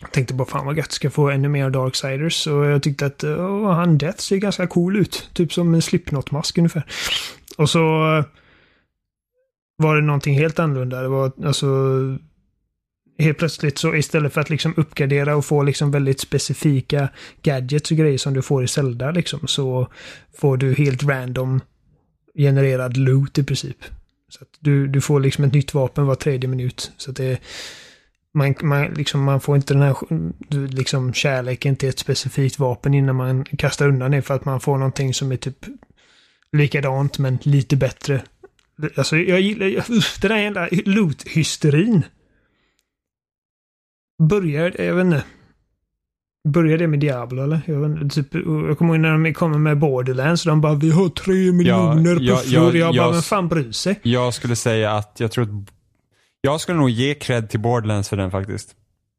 [0.02, 2.48] Jag tänkte bara fan vad gött, ska få ännu mer Darksiders.
[2.48, 5.30] Och jag tyckte att oh, han Death ser ganska cool ut.
[5.34, 6.86] Typ som en Slipknot-mask ungefär.
[7.58, 7.80] Och så
[8.18, 8.26] eh,
[9.78, 11.02] var det någonting helt annorlunda.
[11.02, 11.68] Det var alltså
[13.20, 17.10] helt plötsligt så istället för att liksom uppgradera och få liksom väldigt specifika
[17.42, 19.88] gadgets och grejer som du får i Zelda liksom så
[20.38, 21.62] får du helt random
[22.40, 23.78] genererad loot i princip.
[24.30, 26.92] Så att du, du får liksom ett nytt vapen var tredje minut.
[26.98, 27.40] Så att det
[28.34, 29.96] man, man, liksom, man får inte den här
[30.68, 34.78] liksom, kärleken till ett specifikt vapen innan man kastar undan det för att man får
[34.78, 35.66] någonting som är typ
[36.52, 38.22] likadant men lite bättre.
[38.96, 42.04] Alltså jag gillar, uff, den där jävla loot-hysterin.
[44.30, 45.24] Börjar, jag vet inte.
[46.48, 47.62] Börjar det med Diablo eller?
[47.66, 48.28] Jag, typ,
[48.68, 52.18] jag kommer ihåg när de kommer med Borderlands och de bara vi har tre miljoner
[52.22, 54.00] ja, ja, ja, Jag bara, vem fan bryr sig?
[54.04, 55.70] Jag skulle säga att jag tror att
[56.42, 58.76] jag skulle nog ge cred till Borderlands för den faktiskt.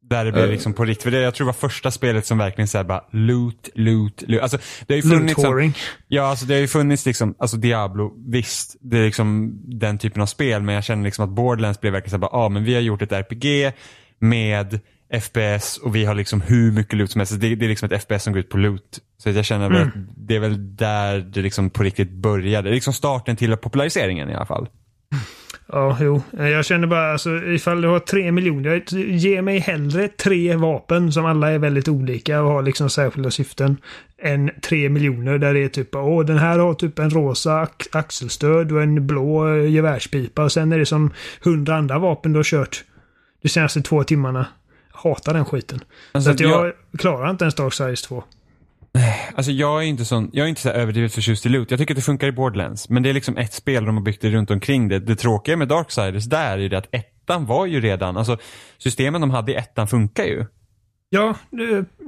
[0.09, 0.49] Där det blir uh.
[0.49, 1.03] liksom på riktigt.
[1.03, 4.41] För det, jag tror det var första spelet som verkligen såhär bara loot, loot, loot.
[4.41, 4.57] Alltså
[4.87, 5.41] det har ju funnits.
[5.41, 5.73] Som,
[6.07, 8.75] ja, alltså det har ju funnits liksom, alltså Diablo, visst.
[8.81, 10.61] Det är liksom den typen av spel.
[10.61, 12.81] Men jag känner liksom att Borderlands blev verkligen såhär bara, ja ah, men vi har
[12.81, 13.73] gjort ett RPG
[14.19, 14.79] med
[15.19, 17.39] FPS och vi har liksom hur mycket loot som helst.
[17.39, 18.99] Det, det är liksom ett FPS som går ut på loot.
[19.17, 19.81] Så jag känner mm.
[19.81, 22.69] att det är väl där det liksom på riktigt började.
[22.69, 24.67] Det är liksom starten till populariseringen i alla fall.
[25.71, 26.21] Ja, jo.
[26.31, 28.83] Jag känner bara alltså ifall du har tre miljoner.
[28.95, 33.77] Ge mig hellre tre vapen som alla är väldigt olika och har liksom särskilda syften.
[34.21, 38.71] Än tre miljoner där det är typ åh den här har typ en rosa axelstöd
[38.71, 42.43] och en blå eh, gevärspipa och sen är det som hundra andra vapen du har
[42.43, 42.83] kört
[43.41, 44.45] de senaste två timmarna.
[45.03, 45.83] Hatar den skiten.
[46.11, 48.23] Alltså, så att jag, jag klarar inte ens Dark Size 2.
[49.35, 51.71] Alltså jag är inte sån, jag är inte så överdrivet förtjust i loot.
[51.71, 52.89] Jag tycker att det funkar i Borderlands.
[52.89, 54.99] Men det är liksom ett spel de har byggt det runt omkring det.
[54.99, 58.37] Det tråkiga med Darksiders där är det att ettan var ju redan, alltså
[58.77, 60.45] systemen de hade i ettan funkar ju.
[61.13, 61.35] Ja,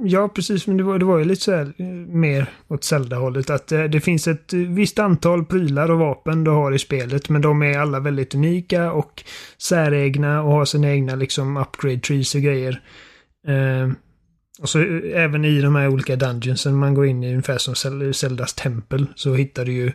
[0.04, 0.66] ja precis.
[0.66, 3.50] Men det var, det var ju lite så här eh, mer åt Zelda-hållet.
[3.50, 7.28] Att det, det finns ett eh, visst antal prylar och vapen du har i spelet.
[7.28, 9.24] Men de är alla väldigt unika och
[9.58, 12.80] säregna och har sina egna liksom upgrade trees och grejer.
[13.48, 13.92] Eh,
[14.60, 14.78] och så
[15.14, 17.74] även i de här olika dungeonsen man går in i ungefär som
[18.14, 19.92] Zeldas tempel så hittar du ju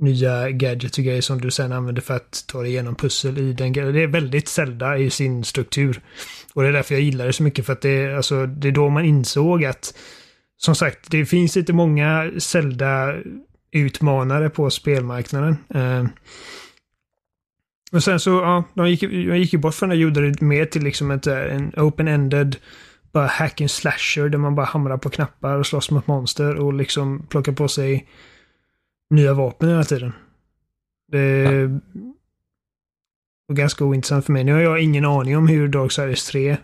[0.00, 3.52] nya gadgets och grejer som du sen använder för att ta dig igenom pussel i
[3.52, 6.00] den Det är väldigt Zelda i sin struktur.
[6.54, 8.68] Och det är därför jag gillar det så mycket för att det är, alltså, det
[8.68, 9.94] är då man insåg att
[10.56, 15.56] som sagt, det finns inte många Zelda-utmanare på spelmarknaden.
[15.74, 16.04] Eh.
[17.92, 20.40] och sen så, ja, de gick, de gick ju bort från det och gjorde det
[20.40, 22.56] mer till liksom ett, en open-ended
[23.12, 26.72] bara hack and slasher där man bara hamrar på knappar och slåss mot monster och
[26.72, 28.06] liksom plockar på sig
[29.10, 30.12] nya vapen hela tiden.
[31.08, 31.80] Det är
[33.48, 33.54] ja.
[33.54, 34.44] ganska ointressant för mig.
[34.44, 36.56] Nu har jag ingen aning om hur Darksiders 3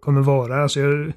[0.00, 0.62] kommer vara.
[0.62, 1.12] Alltså jag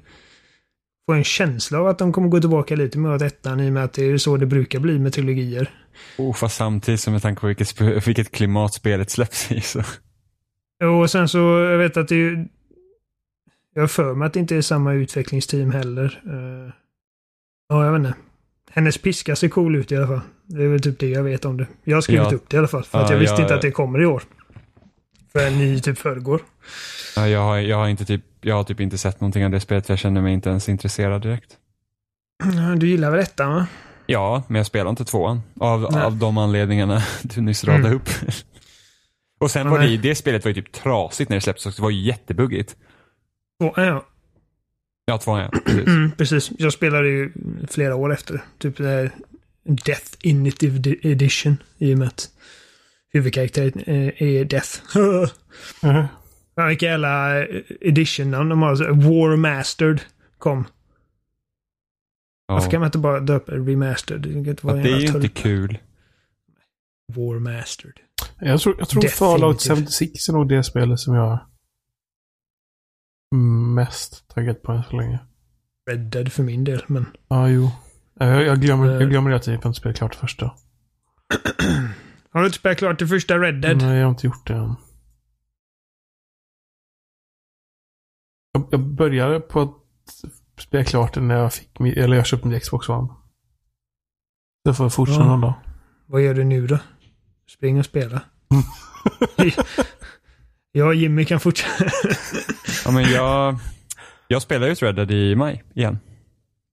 [1.06, 3.84] får en känsla av att de kommer gå tillbaka lite med ettan i och med
[3.84, 5.70] att det är så det brukar bli med trilogier.
[6.18, 9.82] Oh, fast samtidigt som med tanke på vilket, vilket klimat spelet släpps i så.
[11.00, 12.48] Och sen så, jag vet att det är
[13.76, 16.22] jag har för mig att det inte är samma utvecklingsteam heller.
[16.26, 16.72] Uh,
[17.68, 18.14] ja, jag vet inte.
[18.76, 20.20] Hennes piska ser cool ut i alla fall.
[20.46, 21.66] Det är väl typ det jag vet om det.
[21.84, 22.36] Jag har skrivit ja.
[22.36, 22.84] upp det i alla fall.
[22.84, 24.22] För ja, att jag visste jag, inte att det kommer i år.
[25.32, 26.40] Förrän i typ förrgår.
[27.16, 29.60] Ja, jag, har, jag, har inte typ, jag har typ inte sett någonting av det
[29.60, 29.88] spelet.
[29.88, 31.56] Jag känner mig inte ens intresserad direkt.
[32.76, 33.66] Du gillar väl ettan va?
[34.06, 35.42] Ja, men jag spelar inte tvåan.
[35.60, 37.96] Av, av de anledningarna du nyss radade mm.
[37.96, 38.08] upp.
[39.40, 41.76] Och sen var det, det spelet var ju typ trasigt när det släpptes.
[41.76, 42.76] Det var ju jättebuggigt.
[43.60, 44.04] Tvåan ja.
[45.08, 45.50] Ja, tvåan ja.
[45.64, 45.86] Precis.
[45.86, 46.50] Mm, precis.
[46.58, 47.32] Jag spelade ju
[47.68, 48.40] flera år efter.
[48.58, 49.10] Typ det här
[49.64, 51.56] Death Initiative Edition.
[51.78, 52.30] I och med att
[53.12, 53.82] huvudkaraktären
[54.16, 54.78] är Death.
[55.82, 56.06] mm.
[56.54, 57.46] Ja, vilka jävla eh,
[57.80, 58.76] edition de har.
[58.76, 60.00] så- War Mastered
[60.38, 60.64] kom.
[62.48, 64.20] Varför kan man inte bara döpa remastered?
[64.22, 65.78] Det, inte vara att det är ju inte kul.
[67.12, 67.94] War Mastered.
[68.40, 69.08] Jag tror, jag tror.
[69.08, 71.38] Fallout 76 är nog det spelet som jag
[73.34, 75.18] mest taggad på än så länge.
[75.90, 77.06] Red Dead för min del, men...
[77.28, 77.70] Ja, jo.
[78.14, 78.92] Jag, jag, glömmer, Eh.
[79.00, 80.46] jag glömmer att jag inte spelat klart första.
[82.30, 83.76] Har du inte spelat klart det första Red Dead?
[83.76, 84.74] Nej, jag har inte gjort det än.
[88.52, 89.74] Jag, jag började på att
[90.60, 93.08] spela klart det när jag fick min, eller jag köpte min Xbox One.
[94.64, 95.26] Det får jag fortsätta Ja.
[95.28, 95.54] någon dag.
[96.06, 96.78] Vad gör du nu då?
[97.50, 98.20] Spring och spela.
[100.72, 101.84] jag och Jimmy kan fortsätta.
[102.86, 103.58] Ja, men jag,
[104.28, 105.98] jag spelar ut Red Dead i maj igen.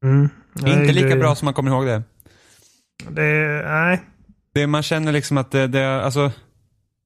[0.04, 0.30] Mm.
[0.54, 2.04] Nej, inte lika det- bra som man kommer ihåg det.
[3.10, 4.02] Det, nej.
[4.54, 4.68] det.
[4.68, 6.32] Man känner liksom att det, det, alltså,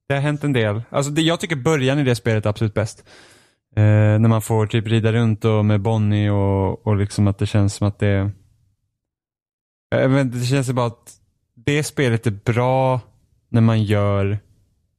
[0.07, 0.81] det har hänt en del.
[0.89, 3.03] Alltså det, jag tycker början i det spelet är absolut bäst.
[3.75, 7.45] Eh, när man får typ rida runt och med Bonnie och, och liksom att det
[7.45, 8.31] känns som att det...
[9.95, 11.13] Inte, det känns bara att
[11.55, 12.99] det spelet är bra
[13.49, 14.39] när man gör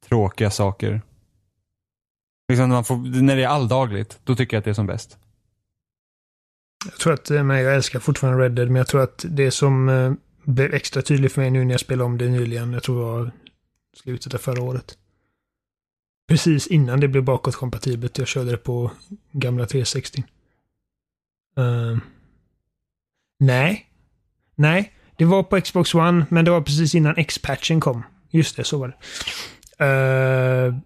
[0.08, 1.02] tråkiga saker.
[2.48, 4.86] Liksom när, man får, när det är alldagligt, då tycker jag att det är som
[4.86, 5.18] bäst.
[6.84, 9.50] Jag tror att, eh, men jag älskar fortfarande Red Dead, men jag tror att det
[9.50, 10.12] som eh,
[10.44, 13.04] blev extra tydligt för mig nu när jag spelade om det nyligen, jag tror det
[13.04, 13.30] var
[13.96, 14.98] slutet av förra året.
[16.28, 18.18] Precis innan det blev bakåtkompatibelt.
[18.18, 18.90] Jag körde det på
[19.32, 20.24] gamla 360.
[21.58, 21.98] Uh, eh,
[23.38, 23.86] nej.
[24.54, 28.02] Nej, det var på Xbox One, men det var precis innan X-patchen kom.
[28.30, 28.96] Just det, så var det.
[29.84, 30.78] Uh,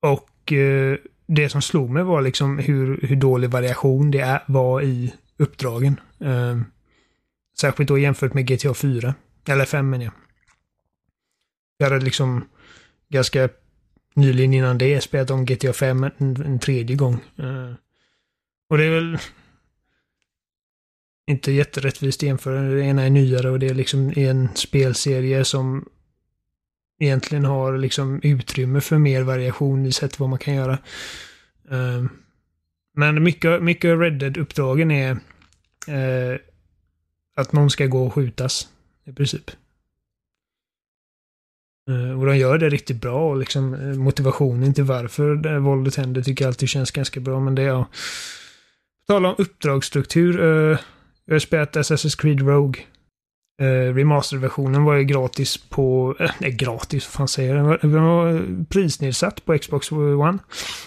[0.00, 4.82] och eh, det som slog mig var liksom hur, hur dålig variation det är, var
[4.82, 6.00] i uppdragen.
[6.20, 6.60] Eh,
[7.58, 9.14] särskilt då jämfört med GTA 4.
[9.48, 10.12] Eller 5 menar jag.
[11.78, 12.44] Jag hade liksom
[13.08, 13.48] ganska
[14.14, 17.14] nyligen innan det spelat om GTA 5 en, en tredje gång.
[17.38, 17.72] Eh,
[18.68, 19.18] och det är väl
[21.26, 22.60] inte jätterättvist att jämföra.
[22.60, 25.88] Det ena är nyare och det är liksom en spelserie som
[27.00, 30.78] egentligen har liksom utrymme för mer variation i sätt vad man kan göra.
[31.70, 32.08] Ehm,
[32.94, 35.10] men mycket, mycket Red Dead-uppdragen är
[35.86, 36.38] eh,
[37.36, 38.68] att någon ska gå och skjutas.
[39.04, 39.50] I princip.
[41.88, 45.96] Eh, och de gör det riktigt bra och liksom eh, motivationen till varför det våldet
[45.96, 47.40] händer tycker jag alltid känns ganska bra.
[47.40, 47.88] Men det är ja.
[49.06, 50.38] Tala om uppdragsstruktur.
[51.24, 52.82] Jag har spelat Assassin's Creed Rogue.
[53.60, 56.16] Uh, Remasterversionen var ju gratis på...
[56.20, 57.80] Eh, nej, gratis, vad fan säger jag?
[57.80, 60.38] Den var, eh, prisnedsatt på Xbox One.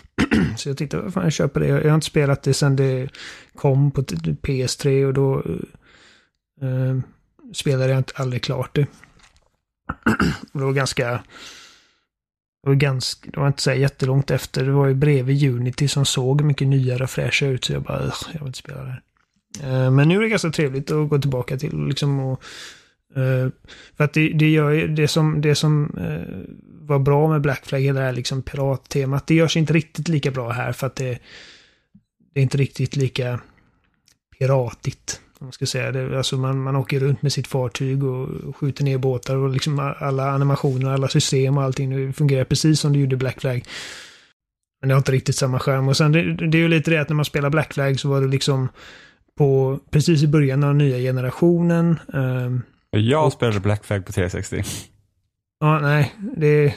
[0.57, 1.67] Så jag tänkte, vad fan, jag köper det.
[1.67, 3.09] Jag har inte spelat det sedan det
[3.55, 5.43] kom på PS3 och då
[6.61, 6.97] eh, eh,
[7.53, 8.87] spelade jag inte aldrig klart det.
[10.53, 11.23] Och det var ganska...
[12.63, 14.65] Det var ganska, det var inte så jättelångt efter.
[14.65, 17.63] Det var ju bredvid Unity som såg mycket nyare och fräscha ut.
[17.63, 18.03] Så jag bara,
[18.33, 19.01] jag vill inte spela det här.
[19.61, 22.43] Eh, men nu är det ganska trevligt att gå tillbaka till liksom och...
[23.15, 23.49] Eh,
[23.97, 26.55] för att det, det gör det som, det som eh,
[26.87, 30.31] var bra med Black Flag, hela det här liksom pirattemat, det görs inte riktigt lika
[30.31, 31.19] bra här för att det,
[32.33, 33.39] det är inte riktigt lika
[34.39, 35.21] piratigt.
[35.39, 36.17] Om man ska säga det.
[36.17, 40.31] Alltså man, man åker runt med sitt fartyg och skjuter ner båtar och liksom alla
[40.31, 43.63] animationer, alla system och allting fungerar precis som det gjorde i Black Flag.
[44.81, 45.87] Men det har inte riktigt samma skärm.
[45.87, 48.09] Och sen det, det är ju lite det att när man spelar Black Flag så
[48.09, 48.69] var det liksom
[49.37, 51.99] på precis i början av den nya generationen.
[52.13, 52.61] ehm,
[52.91, 54.63] Jag Och- spelade Black Flag på 360.
[55.59, 56.73] Ja, nej, det...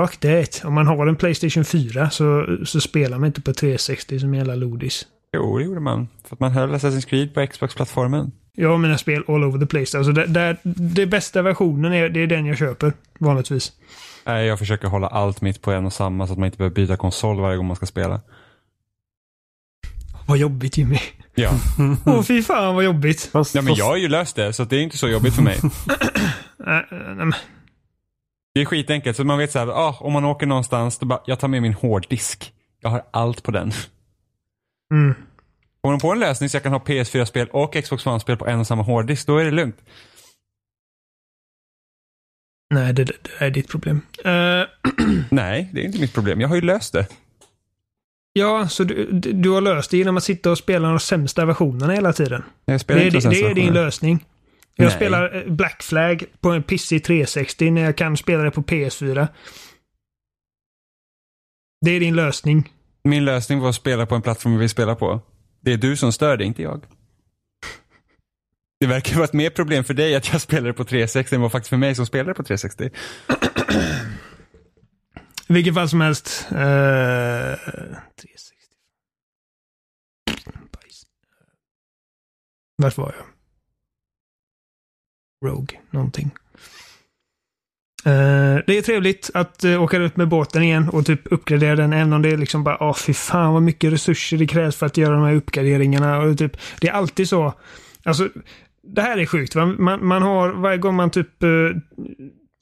[0.00, 0.64] Fuck that.
[0.64, 4.54] Om man har en Playstation 4 så, så spelar man inte på 360 som jävla
[4.54, 5.06] lodis.
[5.36, 6.08] Jo, det gjorde man.
[6.24, 8.32] För att man höll Assassin's Creed på Xbox-plattformen.
[8.56, 9.98] Jag har mina spel all over the place.
[9.98, 13.72] Alltså det, det, det bästa versionen är, det är den jag köper, vanligtvis.
[14.26, 16.74] Nej, jag försöker hålla allt mitt på en och samma så att man inte behöver
[16.74, 18.20] byta konsol varje gång man ska spela.
[20.30, 20.98] Vad jobbigt Jimmy.
[21.34, 21.50] Ja,
[22.06, 23.22] Åh fy fan vad jobbigt.
[23.22, 25.34] Fast, ja men fast, jag har ju löst det så det är inte så jobbigt
[25.34, 25.60] för mig.
[28.54, 31.20] Det är skitenkelt, så man vet så här, ah, om man åker någonstans, då bara,
[31.26, 32.52] jag tar med min hårddisk.
[32.80, 33.72] Jag har allt på den.
[34.92, 35.14] mm.
[35.80, 38.60] Kommer de på en lösning så jag kan ha PS4-spel och Xbox One-spel på en
[38.60, 39.76] och samma hårddisk, då är det lugnt.
[42.74, 44.00] Nej, det, det är ditt problem.
[44.24, 44.62] Eh,
[45.30, 46.40] Nej, det är inte mitt problem.
[46.40, 47.06] Jag har ju löst det.
[48.32, 51.92] Ja, så du, du har löst det genom att sitta och spela de sämsta versionerna
[51.92, 52.42] hela tiden.
[52.64, 54.24] Jag Det spelar är, inte det, det är din lösning.
[54.76, 54.94] Jag Nej.
[54.96, 59.28] spelar eh, Black Flag på en pissig 360 när jag kan spela det på PS4.
[61.80, 62.72] Det är din lösning.
[63.04, 65.20] Min lösning var att spela på en plattform vi vill spela på.
[65.60, 66.84] Det är du som stör det, inte jag.
[68.80, 71.52] Det verkar vara ett mer problem för dig att jag spelade på 360 än vad
[71.52, 72.90] faktiskt för mig som spelade på 360.
[75.50, 76.46] I vilket fall som helst.
[76.52, 78.56] Uh, 360.
[82.76, 83.26] Vart var jag?
[85.50, 86.30] Rogue, någonting.
[88.06, 91.92] Uh, det är trevligt att uh, åka ut med båten igen och typ uppgradera den.
[91.92, 94.76] Även om det är liksom bara, ah, oh, fy fan vad mycket resurser det krävs
[94.76, 96.18] för att göra de här uppgraderingarna.
[96.18, 97.54] Och typ, det är alltid så.
[98.04, 98.28] Alltså,
[98.82, 99.54] det här är sjukt.
[99.54, 101.76] Man, man har, varje gång man typ uh,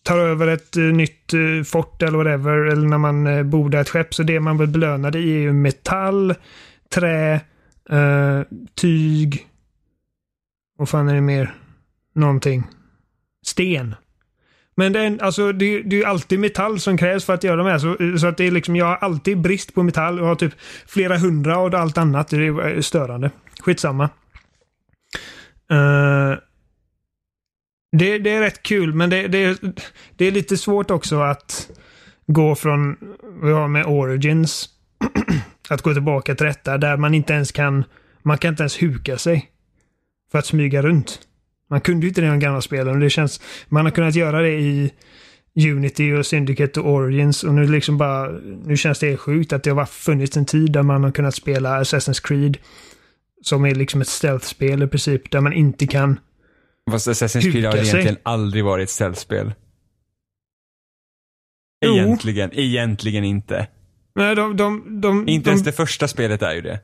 [0.08, 3.88] tar över ett eh, nytt eh, fort eller whatever, eller när man eh, bordar ett
[3.88, 6.34] skepp, så det man blir belönad i är ju metall,
[6.94, 7.40] trä,
[8.74, 9.46] tyg.
[10.78, 11.54] Vad fan är det mer?
[12.14, 12.64] Någonting.
[13.46, 13.94] Sten.
[14.76, 17.66] Men det är, alltså, det, det är alltid metall som krävs för att göra de
[17.66, 17.78] här.
[17.78, 20.52] Så, så att det är liksom, jag har alltid brist på metall och har typ
[20.86, 22.28] flera hundra och allt annat.
[22.28, 23.30] Det är störande.
[23.60, 24.10] Skitsamma.
[25.72, 26.38] Uh,
[27.92, 29.60] det, det är rätt kul, men det, det,
[30.16, 31.70] det är lite svårt också att
[32.26, 32.96] gå från,
[33.42, 34.68] vi har med Origins,
[35.68, 37.84] att gå tillbaka till detta där man inte ens kan,
[38.22, 39.50] man kan inte ens huka sig
[40.32, 41.20] för att smyga runt.
[41.70, 43.40] Man kunde ju inte det i de gamla spelen det känns...
[43.68, 44.92] Man har kunnat göra det i
[45.54, 48.28] Unity och Syndicate och Origins och nu liksom bara...
[48.64, 51.80] Nu känns det sjukt att det har funnits en tid där man har kunnat spela
[51.82, 52.58] Assassin's Creed.
[53.42, 56.20] Som är liksom ett stealth-spel i princip, där man inte kan...
[56.90, 59.52] Fast Assassin's Creed har egentligen aldrig varit ett stealth-spel.
[61.84, 62.62] Egentligen, jo.
[62.62, 63.68] egentligen inte.
[64.14, 66.80] Nej, de, de, de, inte ens det första spelet är ju det.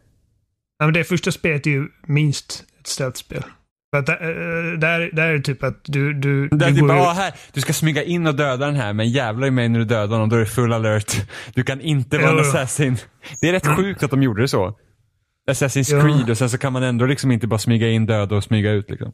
[0.78, 3.42] Ja, men det första spelet är ju minst ett stealth-spel.
[3.94, 6.14] För att där, där, där är det typ att du...
[6.14, 8.92] Du, det är du, typ, bara, här, du ska smyga in och döda den här,
[8.92, 11.28] men jävlar i mig när du dödar honom, då är det full alert.
[11.54, 12.96] Du kan inte vara en assassin.
[13.40, 14.78] Det är rätt sjukt att de gjorde det så.
[15.50, 18.44] Assassin's Creed och sen så kan man ändå liksom inte bara smyga in, döda och
[18.44, 19.12] smyga ut liksom.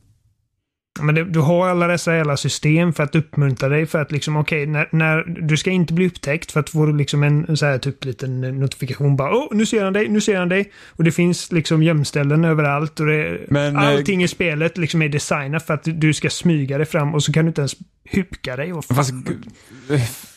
[1.01, 4.37] Men det, du har alla dessa hela system för att uppmuntra dig för att liksom
[4.37, 7.67] okej, okay, när, när, du ska inte bli upptäckt för att få liksom en så
[7.67, 10.73] här typ liten notifikation bara åh, nu ser han dig, nu ser han dig.
[10.87, 15.09] Och det finns liksom gömställen överallt och det, Men, eh, allting i spelet liksom är
[15.09, 18.57] designat för att du ska smyga dig fram och så kan du inte ens huka
[18.57, 18.73] dig.
[18.73, 19.13] Och fast,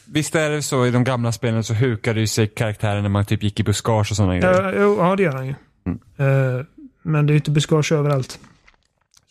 [0.05, 3.25] visst är det så i de gamla spelen så hukade ju sig karaktären när man
[3.25, 4.73] typ gick i buskage och sådana grejer?
[4.73, 5.53] Ja, ja, det gör han ju.
[5.85, 5.99] Mm.
[6.19, 6.65] Uh,
[7.01, 8.39] men det är ju inte buskage överallt.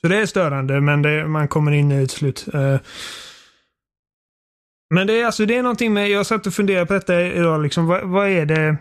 [0.05, 2.49] Så det är störande, men det, man kommer in i ett slut.
[2.55, 2.77] Uh,
[4.95, 7.63] men det är alltså, det är någonting med, jag satt och funderade på detta idag
[7.63, 8.77] liksom, vad, vad är det?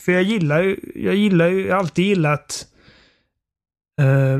[0.00, 2.66] För jag gillar ju, jag gillar ju, jag har alltid gillat
[4.00, 4.38] uh,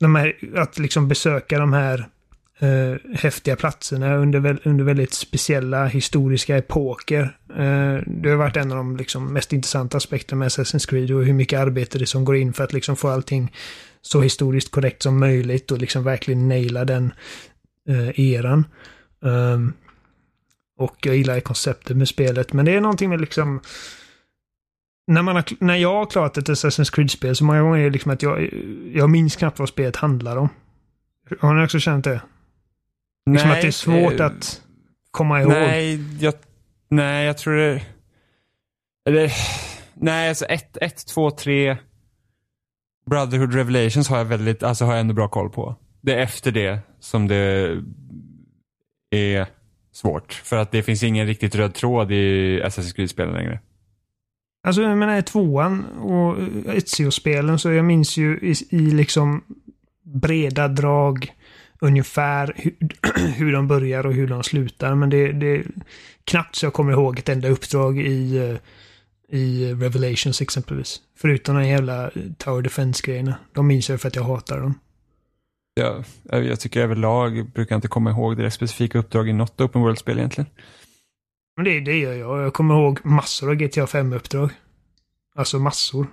[0.00, 2.08] de här, att liksom besöka de här
[2.62, 7.36] uh, häftiga platserna under, under väldigt speciella historiska epoker.
[7.50, 11.24] Uh, det har varit en av de liksom, mest intressanta aspekterna med Assassin's Creed och
[11.24, 13.52] hur mycket arbete det som går in för att liksom få allting
[14.02, 17.12] så historiskt korrekt som möjligt och liksom verkligen naila den
[17.88, 18.66] uh, eran.
[19.20, 19.72] Um,
[20.78, 23.60] och jag gillar konceptet med spelet, men det är någonting med liksom
[25.06, 27.90] när, man har, när jag har klarat ett Assassin's Creed-spel så många gånger är det
[27.90, 28.50] liksom att jag,
[28.94, 30.48] jag minns knappt vad spelet handlar om.
[31.40, 32.20] Har ni också känt det?
[33.26, 34.62] Nej, liksom att det är svårt eh, att
[35.10, 35.50] komma ihåg.
[35.50, 36.34] Nej, jag,
[36.88, 37.82] nej, jag tror det...
[39.08, 39.32] Eller,
[39.94, 41.76] nej, alltså 1, 2, 3...
[43.06, 45.76] Brotherhood Revelations har jag väldigt, alltså har jag ändå bra koll på.
[46.00, 47.76] Det är efter det som det
[49.10, 49.46] är
[49.92, 50.32] svårt.
[50.32, 53.60] För att det finns ingen riktigt röd tråd i Assassin's Creed-spelen längre.
[54.62, 56.36] Alltså jag menar i tvåan och
[56.74, 59.44] Ezio-spelen så jag minns ju i, i liksom
[60.02, 61.32] breda drag
[61.80, 62.74] ungefär hur,
[63.36, 64.94] hur de börjar och hur de slutar.
[64.94, 65.64] Men det, det är
[66.24, 68.56] knappt så jag kommer ihåg ett enda uppdrag i eh,
[69.30, 71.00] i Revelations exempelvis.
[71.16, 73.34] Förutom de jävla Tower Defense-grejerna.
[73.52, 74.78] De minns jag för att jag hatar dem.
[75.74, 79.82] Ja, jag tycker överlag brukar jag inte komma ihåg det specifika uppdrag i något Open
[79.82, 80.50] World-spel egentligen.
[81.56, 82.42] Men det, det gör jag.
[82.42, 84.50] Jag kommer ihåg massor av GTA 5-uppdrag.
[85.34, 86.06] Alltså massor.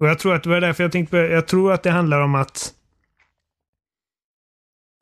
[0.00, 2.34] Och jag tror att det var därför jag tänkte Jag tror att det handlar om
[2.34, 2.72] att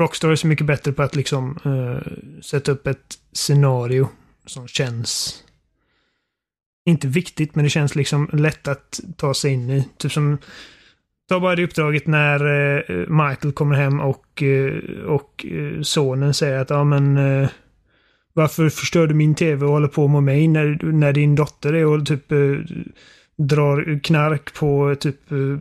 [0.02, 4.08] Rockstar är så mycket bättre på att liksom uh, sätta upp ett scenario
[4.46, 5.43] som känns
[6.86, 9.88] inte viktigt, men det känns liksom lätt att ta sig in i.
[9.98, 10.38] Typ som
[11.28, 14.74] Ta bara det uppdraget när eh, Michael kommer hem och, eh,
[15.06, 17.48] och eh, sonen säger att ja men eh,
[18.32, 21.86] varför förstör du min tv och håller på med mig när, när din dotter är
[21.86, 22.38] och typ eh,
[23.36, 25.58] drar knark på eh, typ eh,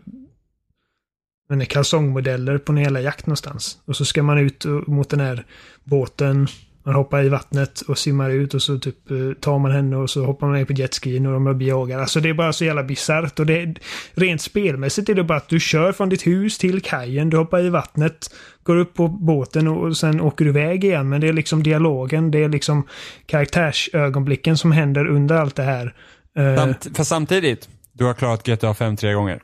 [1.65, 3.77] kalsongmodeller på en hela jakt någonstans.
[3.85, 5.45] Och så ska man ut mot den här
[5.83, 6.47] båten
[6.85, 10.09] man hoppar i vattnet och simmar ut och så typ eh, tar man henne och
[10.09, 12.01] så hoppar man ner på jetskien och de blir jagade.
[12.01, 13.75] Alltså det är bara så jävla bisarrt och det
[14.13, 17.59] rent spelmässigt är det bara att du kör från ditt hus till kajen, du hoppar
[17.59, 21.09] i vattnet, går upp på båten och sen åker du iväg igen.
[21.09, 22.87] Men det är liksom dialogen, det är liksom
[23.25, 25.95] karaktärsögonblicken som händer under allt det här.
[26.37, 29.41] Eh, Samt, för samtidigt, du har klarat GTA 5 tre gånger.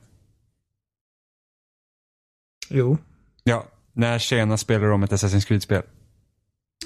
[2.70, 2.98] jo.
[3.44, 3.66] Ja.
[3.94, 5.82] När spelade du om ett Assassin's Creed-spel?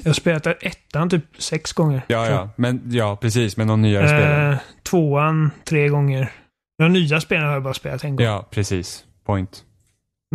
[0.03, 2.01] Jag har spelat ettan typ sex gånger.
[2.07, 2.49] Ja, ja.
[2.55, 3.57] Men, ja, precis.
[3.57, 4.51] Med någon nyare.
[4.51, 6.31] Eh, tvåan tre gånger.
[6.77, 8.25] De nya spelen har jag bara spelat en gång.
[8.25, 9.03] Ja, precis.
[9.25, 9.63] Point.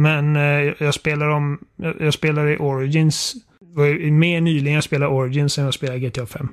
[0.00, 1.58] Men eh, jag spelar om...
[1.76, 3.34] Jag, jag spelar i Origins.
[3.60, 6.48] Det var mer nyligen jag spelade Origins än jag spelade GTA 5.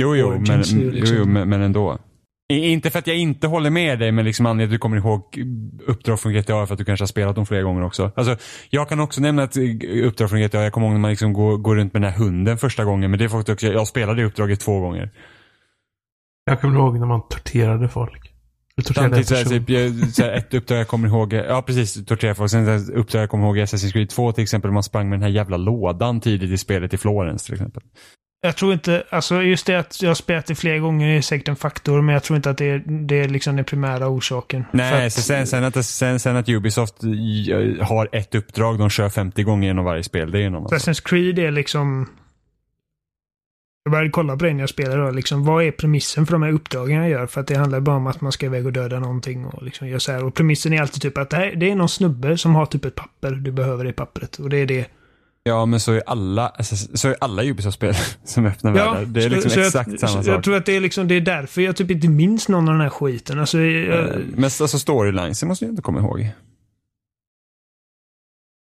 [0.00, 1.98] Jo, jo, men, Origins ju liksom- jo, jo men, men ändå.
[2.58, 5.38] Inte för att jag inte håller med dig, men liksom anledningen att du kommer ihåg
[5.86, 8.12] uppdrag från GTA för att du kanske har spelat dem flera gånger också.
[8.16, 8.36] Alltså,
[8.70, 10.62] jag kan också nämna ett eh, uppdrag från GTA.
[10.62, 13.10] Jag kommer ihåg när man liksom går, går runt med den här hunden första gången,
[13.10, 15.10] men det är faktiskt också, jag spelade det uppdraget två gånger.
[16.44, 18.30] Jag kommer ihåg när man torterade folk.
[18.94, 22.34] Samtidigt så här, typ, jag, så här, ett uppdrag jag kommer ihåg, ja precis, tortera
[22.34, 22.50] folk.
[22.50, 25.18] Sen ett uppdrag jag kommer ihåg i Assassin's Creed 2 till exempel, man sprang med
[25.18, 27.82] den här jävla lådan tidigt i spelet i Florens till exempel.
[28.44, 29.04] Jag tror inte...
[29.10, 32.02] Alltså just det att jag har spelat det flera gånger är säkert en faktor.
[32.02, 34.64] Men jag tror inte att det är, det är liksom den primära orsaken.
[34.72, 39.08] Nej, att, sen, sen, att, sen, sen att Ubisoft eh, har ett uppdrag de kör
[39.08, 40.90] 50 gånger genom varje spel, det är någon alltså.
[40.90, 42.08] Assassin's Creed är liksom...
[43.84, 45.10] Jag började kolla på det när jag spelade då.
[45.10, 47.26] Liksom, vad är premissen för de här uppdragen jag gör?
[47.26, 49.88] För att det handlar bara om att man ska iväg och döda någonting och liksom
[49.88, 50.24] göra så här.
[50.24, 52.84] Och premissen är alltid typ att det, här, det är någon snubbe som har typ
[52.84, 53.30] ett papper.
[53.30, 54.36] Du behöver det pappret.
[54.36, 54.86] Och det är det.
[55.46, 59.04] Ja, men så är alla, alltså, så är alla Ubisoft-spel som öppnar världar.
[59.04, 60.34] Det är liksom så exakt jag, samma sak.
[60.34, 62.74] Jag tror att det är liksom, det är därför jag typ inte minns någon av
[62.74, 63.38] den här skiten.
[63.40, 66.28] Alltså, jag, Eh, Men alltså storylines, det måste jag inte komma ihåg.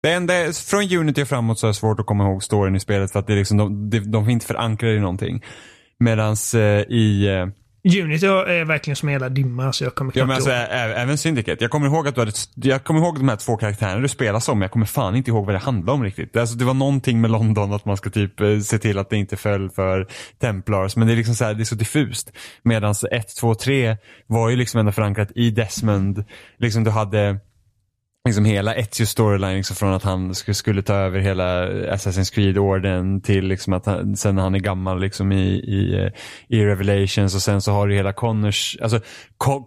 [0.03, 2.75] Det enda, är- från Unity och framåt så är det svårt att komma ihåg storyn
[2.75, 5.43] i spelet för att det är liksom, de, de, de är inte förankrade i någonting.
[5.99, 7.47] Medans eh, i, eh,
[7.85, 9.73] Unity är verkligen som jävla dimma.
[9.73, 10.97] Så jag kommer ja knappt men alltså ihåg.
[10.97, 11.63] även Syndicate.
[11.63, 14.39] Jag kommer ihåg att du hade, jag kommer ihåg de här två karaktärerna du spelar
[14.39, 16.37] som, men jag kommer fan inte ihåg vad det handlade om riktigt.
[16.37, 19.17] Alltså det var någonting med London, att man ska typ eh, se till att det
[19.17, 20.07] inte föll för
[20.41, 22.31] Templars, men det är liksom så här, det är så diffust.
[22.63, 26.23] Medans 1, 2, 3 var ju liksom ändå förankrat i Desmond.
[26.57, 27.39] Liksom du hade
[28.25, 33.47] liksom hela Ezio storyline liksom från att han skulle, ta över hela Assassin's Creed-orden till
[33.47, 36.11] liksom att han, sen när han är gammal liksom i, i,
[36.47, 38.99] i Revelations och sen så har du hela Connors, alltså
[39.37, 39.65] Con-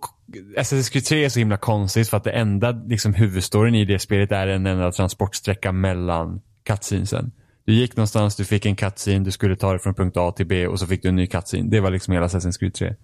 [0.56, 3.98] Assassin's Creed 3 är så himla konstigt för att det enda liksom huvudstoryn i det
[3.98, 7.32] spelet är en enda transportsträcka mellan cutscenesen.
[7.64, 10.46] Du gick någonstans, du fick en cutscene, du skulle ta det från punkt A till
[10.46, 11.70] B och så fick du en ny cutscene.
[11.70, 12.94] Det var liksom hela Assassin's Creed 3.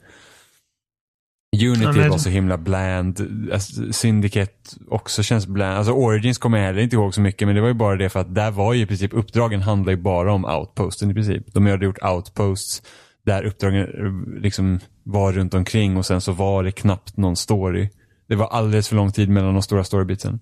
[1.57, 3.21] Unity Ja, var så himla bland.
[3.53, 4.53] Alltså, Syndicate
[4.89, 5.79] också känns bland.
[5.79, 8.09] Alltså Origins kommer jag heller inte ihåg så mycket men det var ju bara det
[8.09, 11.55] för att där var ju i princip uppdragen handlar ju bara om outposten i princip.
[11.55, 12.83] De hade gjort outposts
[13.27, 17.91] där uppdragen eh, liksom var runt omkring och sen så var det knappt någon story.
[18.29, 20.41] Det var alldeles för lång tid mellan de stora storybitsen.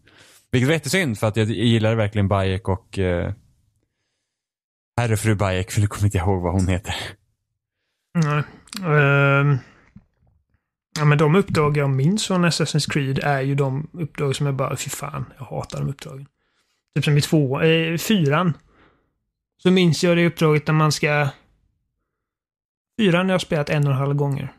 [0.53, 3.33] Vilket var jättesynd för att jag gillade verkligen Bayek och eh,
[4.97, 6.95] herrefru Bayek för nu kommer inte jag ihåg vad hon heter.
[8.15, 8.43] Nej.
[8.85, 9.59] Ehm,
[10.99, 14.55] ja, men de uppdrag jag minns från Assassin's Creed är ju de uppdrag som jag
[14.55, 16.27] bara, fy fan, jag hatar de uppdragen.
[16.95, 18.53] Typ som i två, eh, fyran.
[19.63, 21.29] Så minns jag det uppdraget när man ska...
[22.99, 24.53] Fyran har jag spelat en och en halv gånger.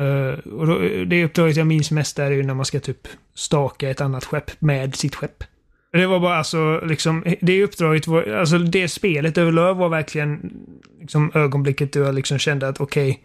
[0.00, 3.90] Uh, och då, det uppdraget jag minns mest är ju när man ska typ staka
[3.90, 5.44] ett annat skepp med sitt skepp.
[5.92, 10.52] Det var bara alltså liksom, det uppdraget var, alltså det spelet överlag var verkligen
[11.00, 13.22] liksom ögonblicket då jag liksom kände att okej,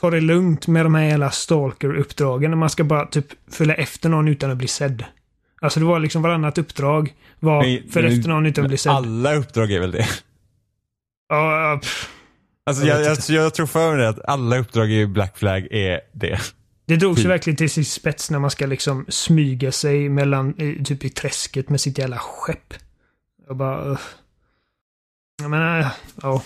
[0.00, 2.50] ta det lugnt med de här hela stalker-uppdragen.
[2.50, 5.04] när Man ska bara typ följa efter någon utan att bli sedd.
[5.60, 8.92] Alltså det var liksom varannat uppdrag var Men- följa efter någon utan att bli sedd.
[8.92, 10.06] Alla uppdrag är väl det?
[11.28, 12.10] Ja, pff.
[12.66, 16.00] Alltså Jag jag, jag, jag tror för mig att alla uppdrag i Black Flag är
[16.12, 16.40] det.
[16.86, 17.30] Det drogs ju Typ.
[17.30, 21.68] verkligen till sin spets när man ska liksom smyga sig mellan, i- typ i träsket
[21.68, 22.74] med sitt jävla skepp.
[23.48, 23.84] Jag bara...
[23.90, 23.98] Uh.
[25.42, 25.86] Jag menar,
[26.22, 26.42] ja.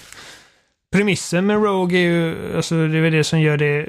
[0.92, 3.86] Premissen med Rogue är ju, alltså det är väl det som gör det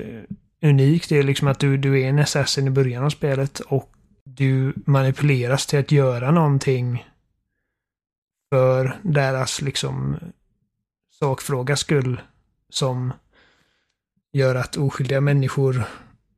[0.61, 1.09] unikt.
[1.09, 3.91] Det är liksom att du, du är en assassin i början av spelet och
[4.23, 7.05] du manipuleras till att göra någonting
[8.49, 10.17] för deras liksom
[11.19, 12.21] sakfråga skull
[12.69, 13.13] som
[14.33, 15.83] gör att oskyldiga människor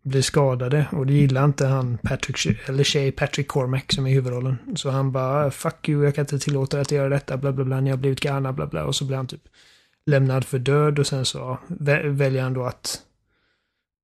[0.03, 4.57] blir skadade och det gillar inte han Patrick, eller tjej Patrick Cormack som är huvudrollen.
[4.76, 7.66] Så han bara fuck you, jag kan inte tillåta dig att göra detta, bla bla
[7.66, 8.86] bla, ni har blivit galna, bla bla.
[8.86, 9.47] Och så blir han typ
[10.06, 11.60] lämnad för död och sen så
[12.04, 13.04] väljer han då att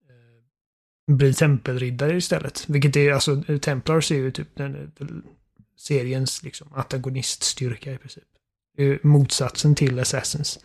[0.10, 2.70] eh, bli tempelriddare istället.
[2.70, 5.24] Vilket är, alltså Templars är ju typ den, den
[5.78, 8.24] seriens liksom antagoniststyrka i princip.
[8.78, 10.60] Det är motsatsen till Assassins.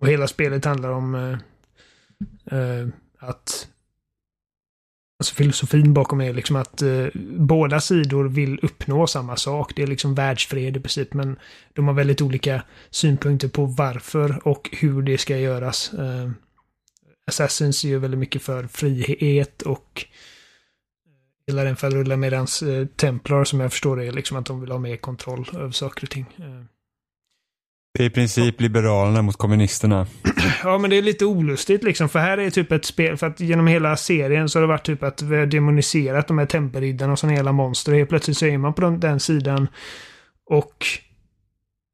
[0.00, 2.88] Och hela spelet handlar om eh, eh,
[3.18, 3.68] att
[5.20, 7.06] Alltså filosofin bakom är liksom att eh,
[7.38, 9.72] båda sidor vill uppnå samma sak.
[9.76, 11.36] Det är liksom världsfred i princip, men
[11.72, 15.92] de har väldigt olika synpunkter på varför och hur det ska göras.
[15.94, 16.30] Eh,
[17.26, 20.06] Assassins är ju väldigt mycket för frihet och
[21.46, 24.70] hela den faderullen medans eh, Templar som jag förstår det är liksom att de vill
[24.70, 26.26] ha mer kontroll över saker och ting.
[26.38, 26.79] Eh.
[27.92, 30.06] Det är i princip liberalerna mot kommunisterna.
[30.64, 32.08] Ja, men det är lite olustigt liksom.
[32.08, 34.86] För här är typ ett spel, för att genom hela serien så har det varit
[34.86, 37.92] typ att vi har demoniserat de här tempelriddarna och sådana hela monster.
[37.92, 39.68] Helt plötsligt så är man på den, den sidan.
[40.46, 40.86] Och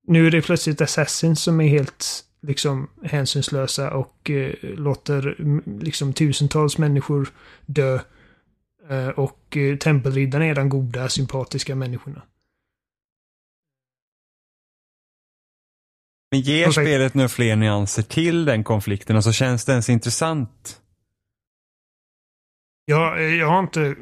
[0.07, 5.37] nu är det plötsligt Assassins som är helt liksom hänsynslösa och eh, låter
[5.81, 7.29] liksom tusentals människor
[7.67, 7.99] dö.
[8.91, 12.23] Eh, och eh, tempelriddarna är de goda, sympatiska människorna.
[16.31, 20.81] Men ger spelet några fler nyanser till den konflikten och så känns det ens intressant?
[22.85, 23.97] Ja, jag har inte,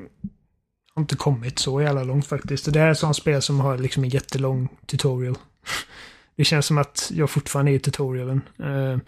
[0.94, 2.72] har inte kommit så jävla långt faktiskt.
[2.72, 5.38] Det är ett sånt spel som har liksom en jättelång tutorial.
[6.36, 8.40] Det känns som att jag fortfarande är i tutorialen.
[8.58, 8.98] Eh,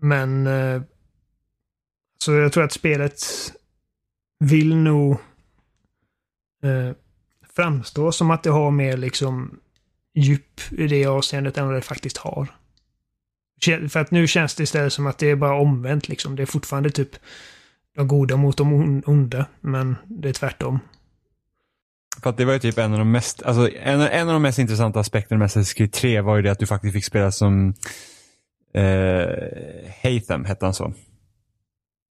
[0.00, 0.48] men
[2.22, 3.22] så jag tror att spelet
[4.38, 5.12] vill nog
[6.62, 6.96] eh,
[7.56, 9.60] framstå som att det har mer liksom
[10.14, 12.48] djup i det avseendet än vad det faktiskt har.
[13.88, 16.36] För att nu känns det istället som att det är bara omvänt liksom.
[16.36, 17.16] Det är fortfarande typ
[17.96, 20.78] de goda mot de onda, men det är tvärtom.
[22.22, 24.42] För att det var ju typ en av de mest, alltså en, en av de
[24.42, 27.32] mest intressanta aspekterna med Assassin's Creed 3 var ju det att du faktiskt fick spela
[27.32, 27.74] som
[28.74, 29.28] eh,
[30.02, 30.92] Hatham, hette han så?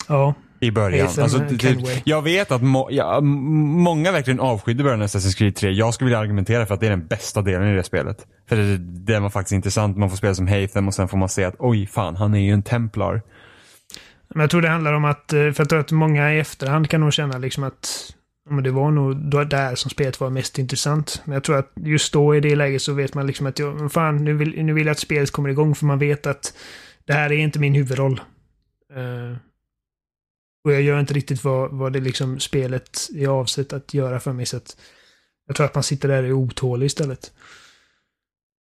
[0.08, 0.34] Ja.
[0.64, 1.08] I början.
[1.20, 5.72] Alltså, det, jag vet att må, ja, många verkligen avskydde början av Assassin's Creed 3.
[5.72, 8.18] Jag skulle vilja argumentera för att det är den bästa delen i det spelet.
[8.50, 9.98] För det, det var faktiskt intressant.
[9.98, 12.40] Man får spela som Hatham och sen får man se att oj fan, han är
[12.40, 13.22] ju en templar.
[14.28, 17.14] Men jag tror det handlar om att, eh, för att många i efterhand kan nog
[17.14, 18.14] känna liksom att
[18.50, 19.16] men det var nog
[19.50, 21.22] där som spelet var mest intressant.
[21.26, 23.92] Men jag tror att just då i det läget så vet man liksom att jag,
[23.92, 26.54] fan, nu vill, nu vill jag att spelet kommer igång för man vet att
[27.06, 28.22] det här är inte min huvudroll.
[28.98, 29.38] Uh,
[30.64, 34.34] och jag gör inte riktigt vad, vad det liksom spelet är avsett att göra för
[34.34, 34.46] mig.
[34.46, 34.78] Så att
[35.48, 37.32] jag tror att man sitter där och är otålig istället.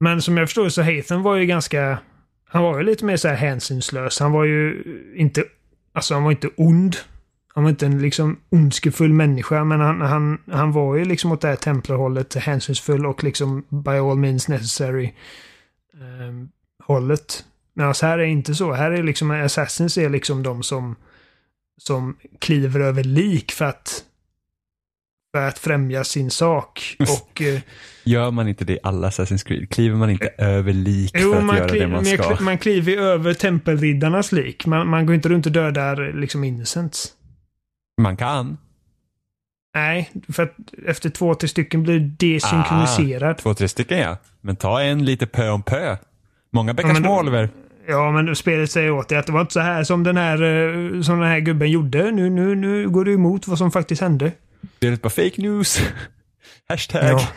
[0.01, 1.98] Men som jag förstår så Hathan var ju ganska...
[2.44, 4.20] Han var ju lite mer så här hänsynslös.
[4.20, 4.84] Han var ju
[5.16, 5.44] inte...
[5.92, 6.96] Alltså han var inte ond.
[7.55, 11.40] Han var inte en liksom ondskefull människa, men han, han, han var ju liksom åt
[11.40, 15.12] det här templarhållet, hänsynsfull och liksom by all means necessary
[15.94, 16.51] um,
[16.82, 17.44] hållet.
[17.74, 18.72] Men alltså här är inte så.
[18.72, 20.96] Här är liksom Assassins är liksom de som
[21.81, 24.05] som kliver över lik för att,
[25.35, 26.97] för att främja sin sak.
[27.01, 27.61] Och, eh,
[28.05, 29.70] Gör man inte det i alla Assassin's Creed?
[29.70, 32.37] Kliver man inte över lik jo, för att göra det man ska?
[32.41, 34.66] Man kliver över tempelriddarnas lik.
[34.66, 37.12] Man, man går inte runt och dödar liksom innocents.
[38.03, 38.59] Man kan.
[39.74, 40.57] Nej, för att
[40.87, 43.31] efter två, tre stycken blir desynkroniserad.
[43.31, 44.16] Ah, två, tre stycken ja.
[44.41, 45.97] Men ta en lite pö om pö.
[46.53, 47.51] Många bäckar ja, små, Oliver.
[47.91, 50.43] Ja, men spelet säger åt dig att det var inte så här som den här,
[50.43, 52.11] eh, som den här gubben gjorde.
[52.11, 54.32] Nu, nu, nu går du emot vad som faktiskt hände.
[54.76, 55.80] Spelet var fake news.
[56.68, 57.05] Hashtag.
[57.05, 57.28] Ja.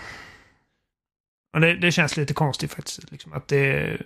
[1.53, 3.11] Och det, det, känns lite konstigt faktiskt.
[3.11, 3.97] Liksom, att det...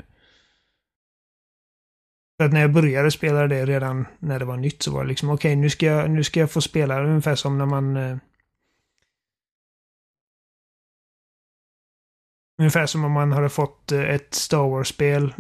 [2.38, 5.10] För att när jag började spela det redan när det var nytt så var det
[5.10, 7.98] liksom okej, okay, nu, ska jag, nu ska jag få spela ungefär som när man...
[7.98, 8.18] Eh,
[12.60, 15.34] ungefär som om man hade fått eh, ett Star Wars-spel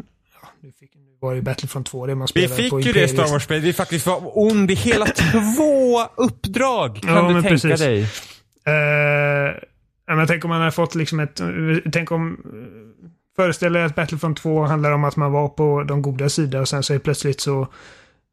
[0.68, 3.07] nu, fick, nu var det Battlefront 2 det man spelade Vi fick på ju det
[3.07, 3.63] Star Wars-spelet.
[3.63, 5.05] Vi faktiskt var ond i hela
[5.55, 7.01] två uppdrag.
[7.01, 7.80] Kan ja, du tänka precis.
[7.80, 8.01] dig?
[8.01, 11.41] Uh, men tänk om man hade fått liksom ett...
[11.91, 12.38] Tänk om...
[13.36, 16.68] Föreställ dig att Battlefront 2 handlar om att man var på de goda sidorna och
[16.68, 17.68] sen så är plötsligt så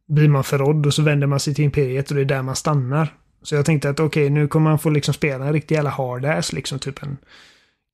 [0.09, 2.57] blir man förrådd och så vänder man sig till Imperiet och det är där man
[2.57, 3.14] stannar.
[3.43, 5.91] Så jag tänkte att okej, okay, nu kommer man få liksom spela en riktig jävla
[5.91, 6.78] hard-ass liksom.
[6.78, 7.16] Typ en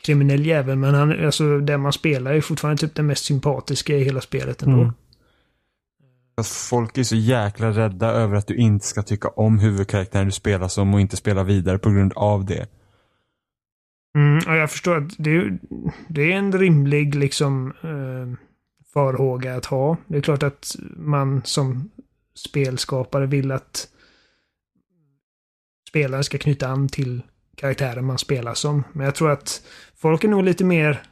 [0.02, 4.04] kriminell jävel, men han, alltså det man spelar är fortfarande typ den mest sympatiska i
[4.04, 4.80] hela spelet ändå.
[4.80, 4.92] Mm.
[6.44, 10.68] Folk är så jäkla rädda över att du inte ska tycka om huvudkaraktären du spelar
[10.68, 12.66] som och inte spela vidare på grund av det.
[14.14, 15.58] Mm, och jag förstår att det är,
[16.08, 18.48] det är en rimlig liksom eh,
[18.94, 19.96] farhåga att ha.
[20.06, 21.90] Det är klart att man som
[22.34, 23.88] spelskapare vill att
[25.88, 27.22] spelaren ska knyta an till
[27.56, 28.84] karaktären man spelar som.
[28.92, 29.62] Men jag tror att
[30.00, 31.02] folk är nog lite mer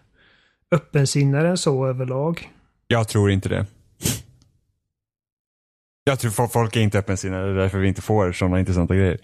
[0.70, 2.52] öppensinnade än så överlag.
[2.86, 3.66] Jag tror inte det.
[6.04, 9.18] Jag tror folk är inte öppensinnade, det är därför vi inte får sådana intressanta grejer.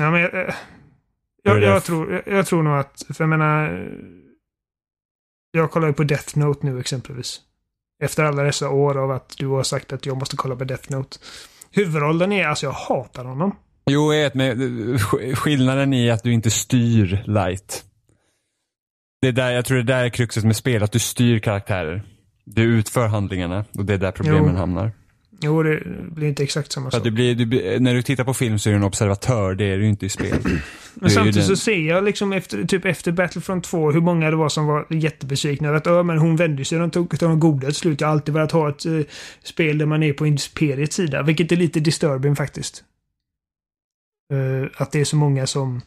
[0.00, 0.54] Ja, men jag,
[1.42, 3.88] jag, jag tror, jag tror nog att, för jag menar,
[5.52, 7.40] Jag kollar ju på Death Note nu exempelvis.
[8.02, 10.90] Efter alla dessa år av att du har sagt att jag måste kolla på Death
[10.92, 11.18] Note.
[11.70, 13.56] Huvudrollen är, alltså jag hatar honom.
[13.90, 14.56] Jo, jag vet, men
[14.98, 17.84] sk- skillnaden i att du inte styr light.
[19.24, 22.02] Det är där, jag tror det där är kruxet med spel, att du styr karaktärer.
[22.44, 24.56] Du utför handlingarna och det är där problemen Jo.
[24.56, 24.92] hamnar.
[25.40, 27.02] Jo, det blir inte exakt samma sak.
[27.02, 29.86] blir, du, när du tittar på film så är du en observatör, det är du
[29.88, 30.36] inte i spel.
[30.94, 34.48] Men samtidigt så ser jag liksom efter, typ efter Battlefront 2 hur många det var
[34.48, 35.76] som var jättebesvikna.
[35.76, 38.00] Att "Ö, men hon vände sig de tog de goda till slut.
[38.00, 39.00] Jag har alltid velat ha ett eh,
[39.42, 41.22] spel där man är på Imperiets sida.
[41.22, 42.84] Vilket är lite disturbing faktiskt.
[44.32, 45.80] Eh, att det är så många som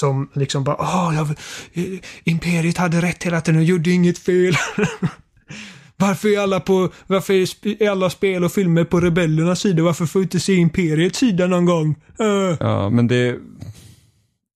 [0.00, 1.28] som liksom bara Åh, jag,
[1.72, 4.54] eh, Imperiet hade rätt hela tiden och gjorde inget fel.
[5.96, 7.34] Varför är alla på, varför
[7.82, 9.82] är alla spel och filmer på rebellernas sida?
[9.82, 11.94] Varför får vi inte se Imperiets sida någon gång?
[12.20, 12.56] Eh.
[12.60, 13.38] Ja, men det...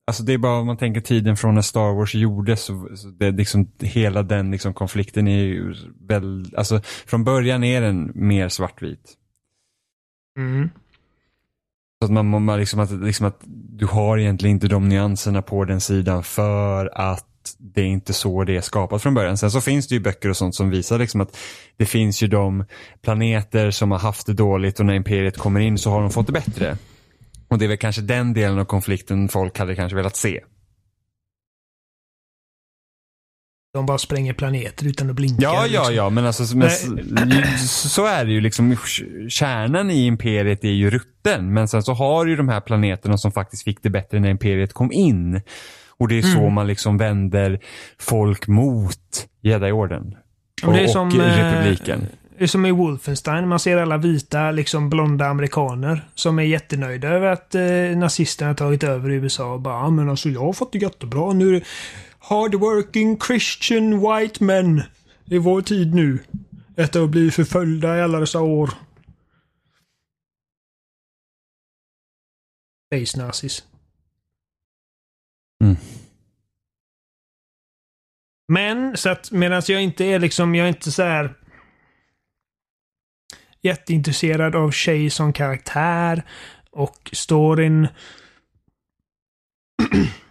[0.07, 2.63] Alltså det är bara om man tänker tiden från när Star Wars gjordes.
[2.63, 5.75] Så, så det är liksom, hela den liksom konflikten är ju
[6.09, 9.15] väl, alltså från början är den mer svartvit.
[10.39, 10.71] Mm.
[12.05, 13.41] Så att man, man liksom, att, liksom att
[13.79, 17.27] du har egentligen inte de nyanserna på den sidan för att
[17.59, 19.39] det är inte så det är skapat från början.
[19.39, 21.37] Sen så finns det ju böcker och sånt som visar liksom att
[21.77, 22.65] det finns ju de
[23.03, 26.27] planeter som har haft det dåligt och när imperiet kommer in så har de fått
[26.27, 26.77] det bättre.
[27.49, 30.41] Och det är väl kanske den delen av konflikten folk hade kanske velat se.
[33.75, 35.37] De bara spränger planeter utan att blinka.
[35.43, 35.95] Ja, ja, liksom.
[35.95, 36.71] ja, men alltså men,
[37.69, 38.77] så, är det ju liksom.
[39.29, 43.33] Kärnan i imperiet är ju rutten, men sen så har ju de här planeterna som
[43.33, 45.41] faktiskt fick det bättre när imperiet kom in.
[45.99, 46.53] Och det är så Mm.
[46.55, 47.61] man liksom vänder
[48.01, 50.15] folk mot Jedi-orden.
[50.63, 52.07] Och Och, det är och som, eh, republiken.
[52.39, 53.49] Det är som i Wolfenstein.
[53.49, 57.63] Man ser alla vita, liksom blonda amerikaner som är jättenöjda över att eh,
[57.99, 60.79] nazisterna har tagit över i USA och bara "Ja, men alltså jag har fått det
[60.79, 61.33] jättebra.
[61.33, 61.61] Nu
[62.25, 64.83] hardworking Christian white men.
[65.31, 66.19] Är vår tid nu.
[66.77, 68.71] Efter att bli förföljda i alla dessa år.
[72.87, 73.65] Space nazis.
[75.65, 75.77] Mm.
[78.49, 81.35] Men så att medan jag inte är liksom, jag är inte så här
[83.63, 86.23] jätteintresserad av tjej som karaktär
[86.71, 87.89] och storyn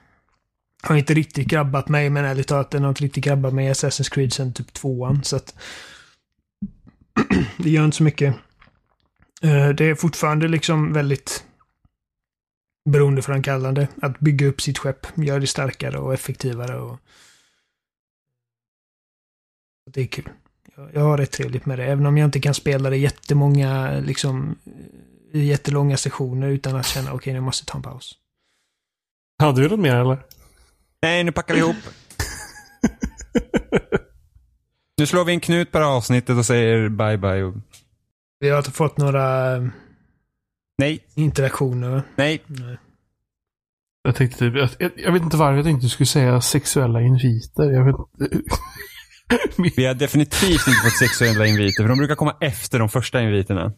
[0.84, 3.72] har inte riktigt grabbat mig, men ärligt talat den har inte riktigt grabbat mig i
[3.72, 5.56] Assassin's Creed sen typ tvåan, så att
[7.58, 8.36] det gör inte så mycket.
[9.42, 11.46] Eh, det är fortfarande liksom väldigt
[12.90, 17.00] beroendeframkallande att bygga upp sitt skepp, göra det starkare och effektivare och
[19.92, 20.30] det är kul.
[20.94, 24.56] Jag, har rätt trevligt med det, även om jag inte kan spela det jättemånga, liksom,
[25.32, 28.18] i jättelånga sessioner utan att känna okej, nu måste jag ta en paus.
[29.40, 30.18] Hade vi något mer eller?
[31.04, 31.76] Nej, nu packar vi ihop.
[34.98, 37.44] nu slår vi en knut på det här avsnittet och säger bye bye.
[37.44, 37.54] Och...
[38.40, 39.64] Vi har inte fått några eh,
[40.78, 42.04] Nej, interaktioner.
[42.16, 42.42] nej.
[42.48, 42.78] Nej.
[44.04, 47.64] Jag tänkte typ, jag, jag, vet inte varför jag tänkte du skulle säga sexuella inviter.
[47.72, 47.96] Jag vet
[49.76, 53.74] Vi har definitivt inte fått sexuella inviter, för de brukar komma efter de första inviterna.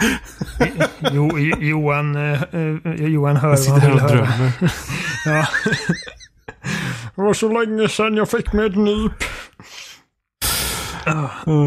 [1.12, 4.26] Jo, Jo- Johan, eh, eh, Johan hör Jag vad sitter han här vill och höra.
[4.26, 4.52] drömmer.
[5.26, 5.48] Ja.
[7.16, 9.12] Det var så länge sedan jag fick mig ett nyp.
[11.48, 11.66] Mm.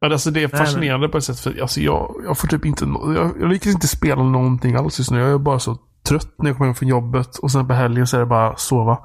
[0.00, 2.64] Men alltså det är Nej, fascinerande på ett sätt för alltså jag, jag får typ
[2.64, 5.18] inte, jag, jag lyckas inte spela någonting alls just nu.
[5.18, 8.06] Jag är bara så trött när jag kommer hem från jobbet och sen på helgen
[8.06, 8.98] så är det bara sova.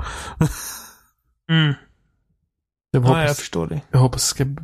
[1.49, 1.73] Mm.
[2.91, 3.81] Jag Ja, hoppas, jag förstår det.
[3.91, 4.63] jag hoppas jag ska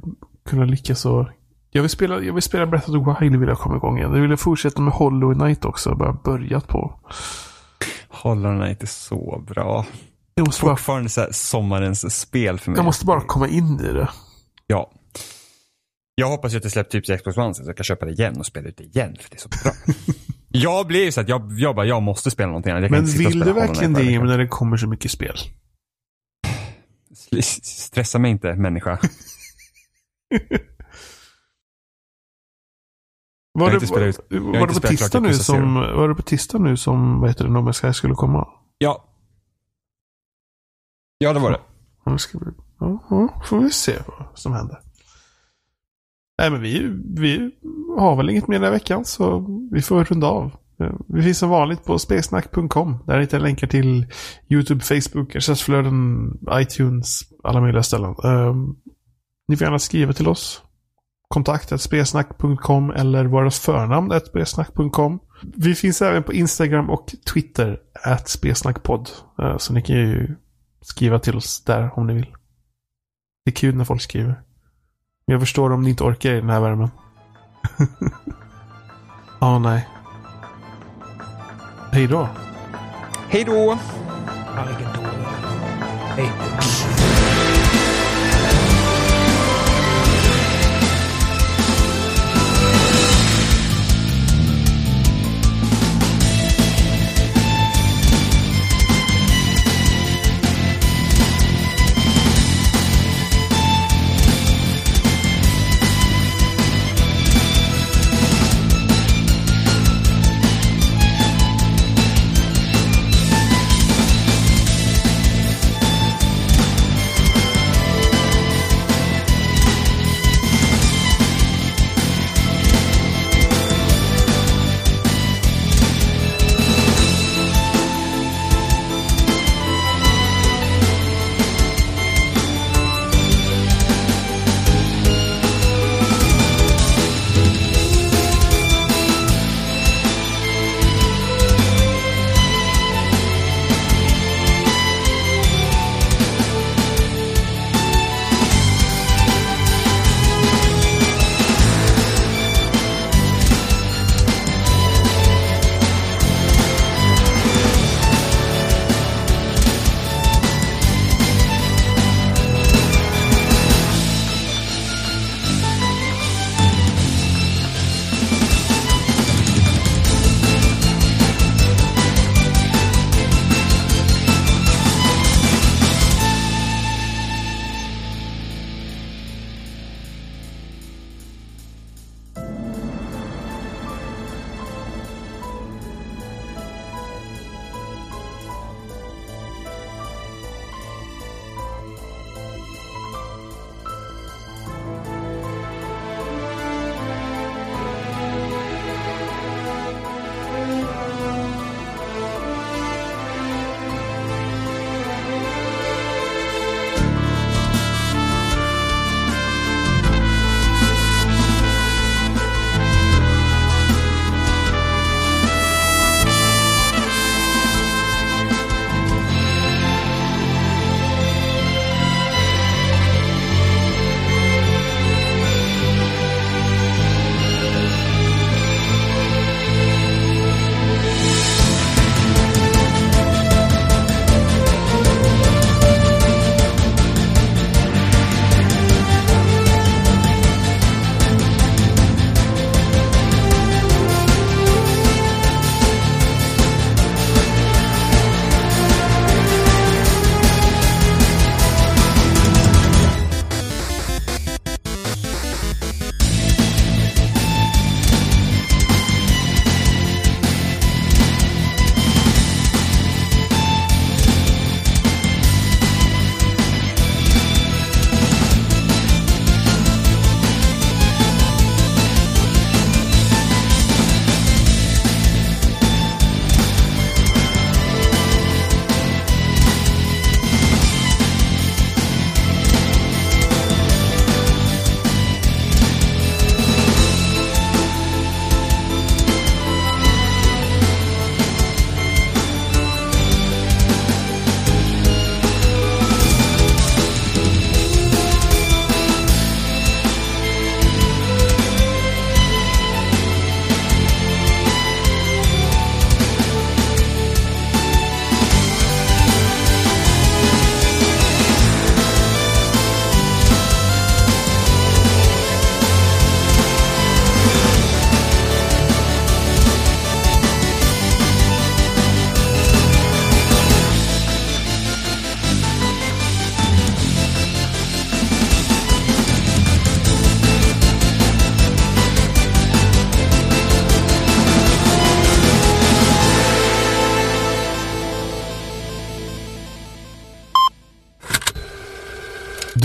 [0.49, 1.27] kunna lyckas och
[1.69, 4.13] jag vill spela, jag vill spela Breath of the Wild vill jag komma igång igen.
[4.13, 5.95] Jag vill fortsätta med Hollow Knight också.
[5.95, 6.99] Bara börjat på.
[8.13, 9.85] Knight är så bra.
[10.35, 12.77] Jag måste bara, Fortfarande så här sommarens spel för mig.
[12.77, 14.09] jag måste bara komma in i det.
[14.67, 14.91] Ja.
[16.15, 18.11] Jag hoppas ju att det släpps typ till Xbox One så jag kan köpa det
[18.11, 19.73] igen och spela ut det igen för det är så bra.
[20.47, 22.91] jag blir ju så att jag, jag bara, jag måste spela någonting annat.
[22.91, 25.35] Men inte vill du verkligen det när det kommer så mycket spel?
[27.41, 28.99] Stressa mig inte människa.
[33.53, 36.21] Var har det, spelat ut- har var, det på tisdag nu som, var det på
[36.21, 38.47] tisdag nu som, vad heter det, No Man's Sky skulle komma?
[38.77, 39.05] Ja.
[41.17, 41.59] Ja, det var det.
[42.05, 42.47] Ja, ska bli,
[42.79, 44.77] ja, ja, får vi se vad som händer.
[46.41, 47.51] Nej, men vi, vi
[47.99, 50.51] har väl inget mer den här veckan, så vi får runda av.
[51.07, 52.97] Vi finns som vanligt på spelsnack.com.
[53.07, 54.05] Där hittar ni länkar till
[54.49, 58.15] YouTube, Facebook, RSS-flöden, iTunes, alla möjliga ställen.
[58.23, 58.75] Um,
[59.47, 60.63] ni får gärna skriva till oss.
[61.31, 65.19] Kontakt spelsnack.com eller vårt förnamn spelsnack.com.
[65.41, 67.79] Vi finns även på Instagram och Twitter,
[68.25, 69.09] spelsnackpodd.
[69.41, 70.35] Uh, så ni kan ju
[70.81, 72.35] skriva till oss där om ni vill.
[73.45, 74.41] Det är kul när folk skriver.
[75.27, 76.89] Men jag förstår om ni inte orkar i den här värmen.
[79.43, 79.87] Ja, nej.
[81.91, 82.29] Hej då.
[83.29, 83.79] Hej då!
[84.55, 84.87] Ja, vilken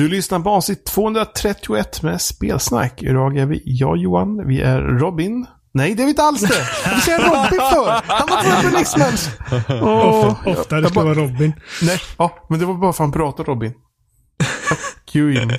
[0.06, 3.02] Du lyssnar på avsnitt 231 med Spelsnack.
[3.02, 5.46] Idag är vi jag Johan, vi är Robin.
[5.74, 6.66] Nej, det är vi inte alls det!
[6.84, 8.02] Varför säger jag Robin för?
[8.06, 9.30] Han var Robin Exmans!
[9.68, 11.52] Oh, Ofta det ska vara Robin.
[11.82, 13.72] Nej, ja, men det var bara för att han pratade Robin.
[14.42, 15.54] Fuck you Jimmy.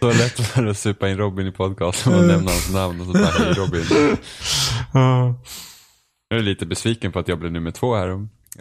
[0.00, 3.12] Så lätt för att supa in Robin i podcasten och nämna hans namn och så
[3.12, 3.84] bara hej Robin.
[6.28, 8.08] Jag är lite besviken på att jag blev nummer två här.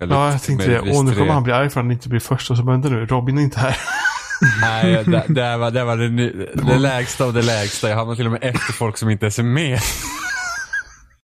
[0.02, 0.80] Eller Ja, jag tänkte det.
[0.80, 2.52] Och nu kommer han bli arg för att han inte blir först.
[2.52, 3.78] Och så bara, vänta nu, Robin är inte här.
[4.62, 6.10] Nej, det, det var, det, var det,
[6.68, 7.90] det lägsta av det lägsta.
[7.90, 9.80] Jag hamnar till och med efter folk som inte är med.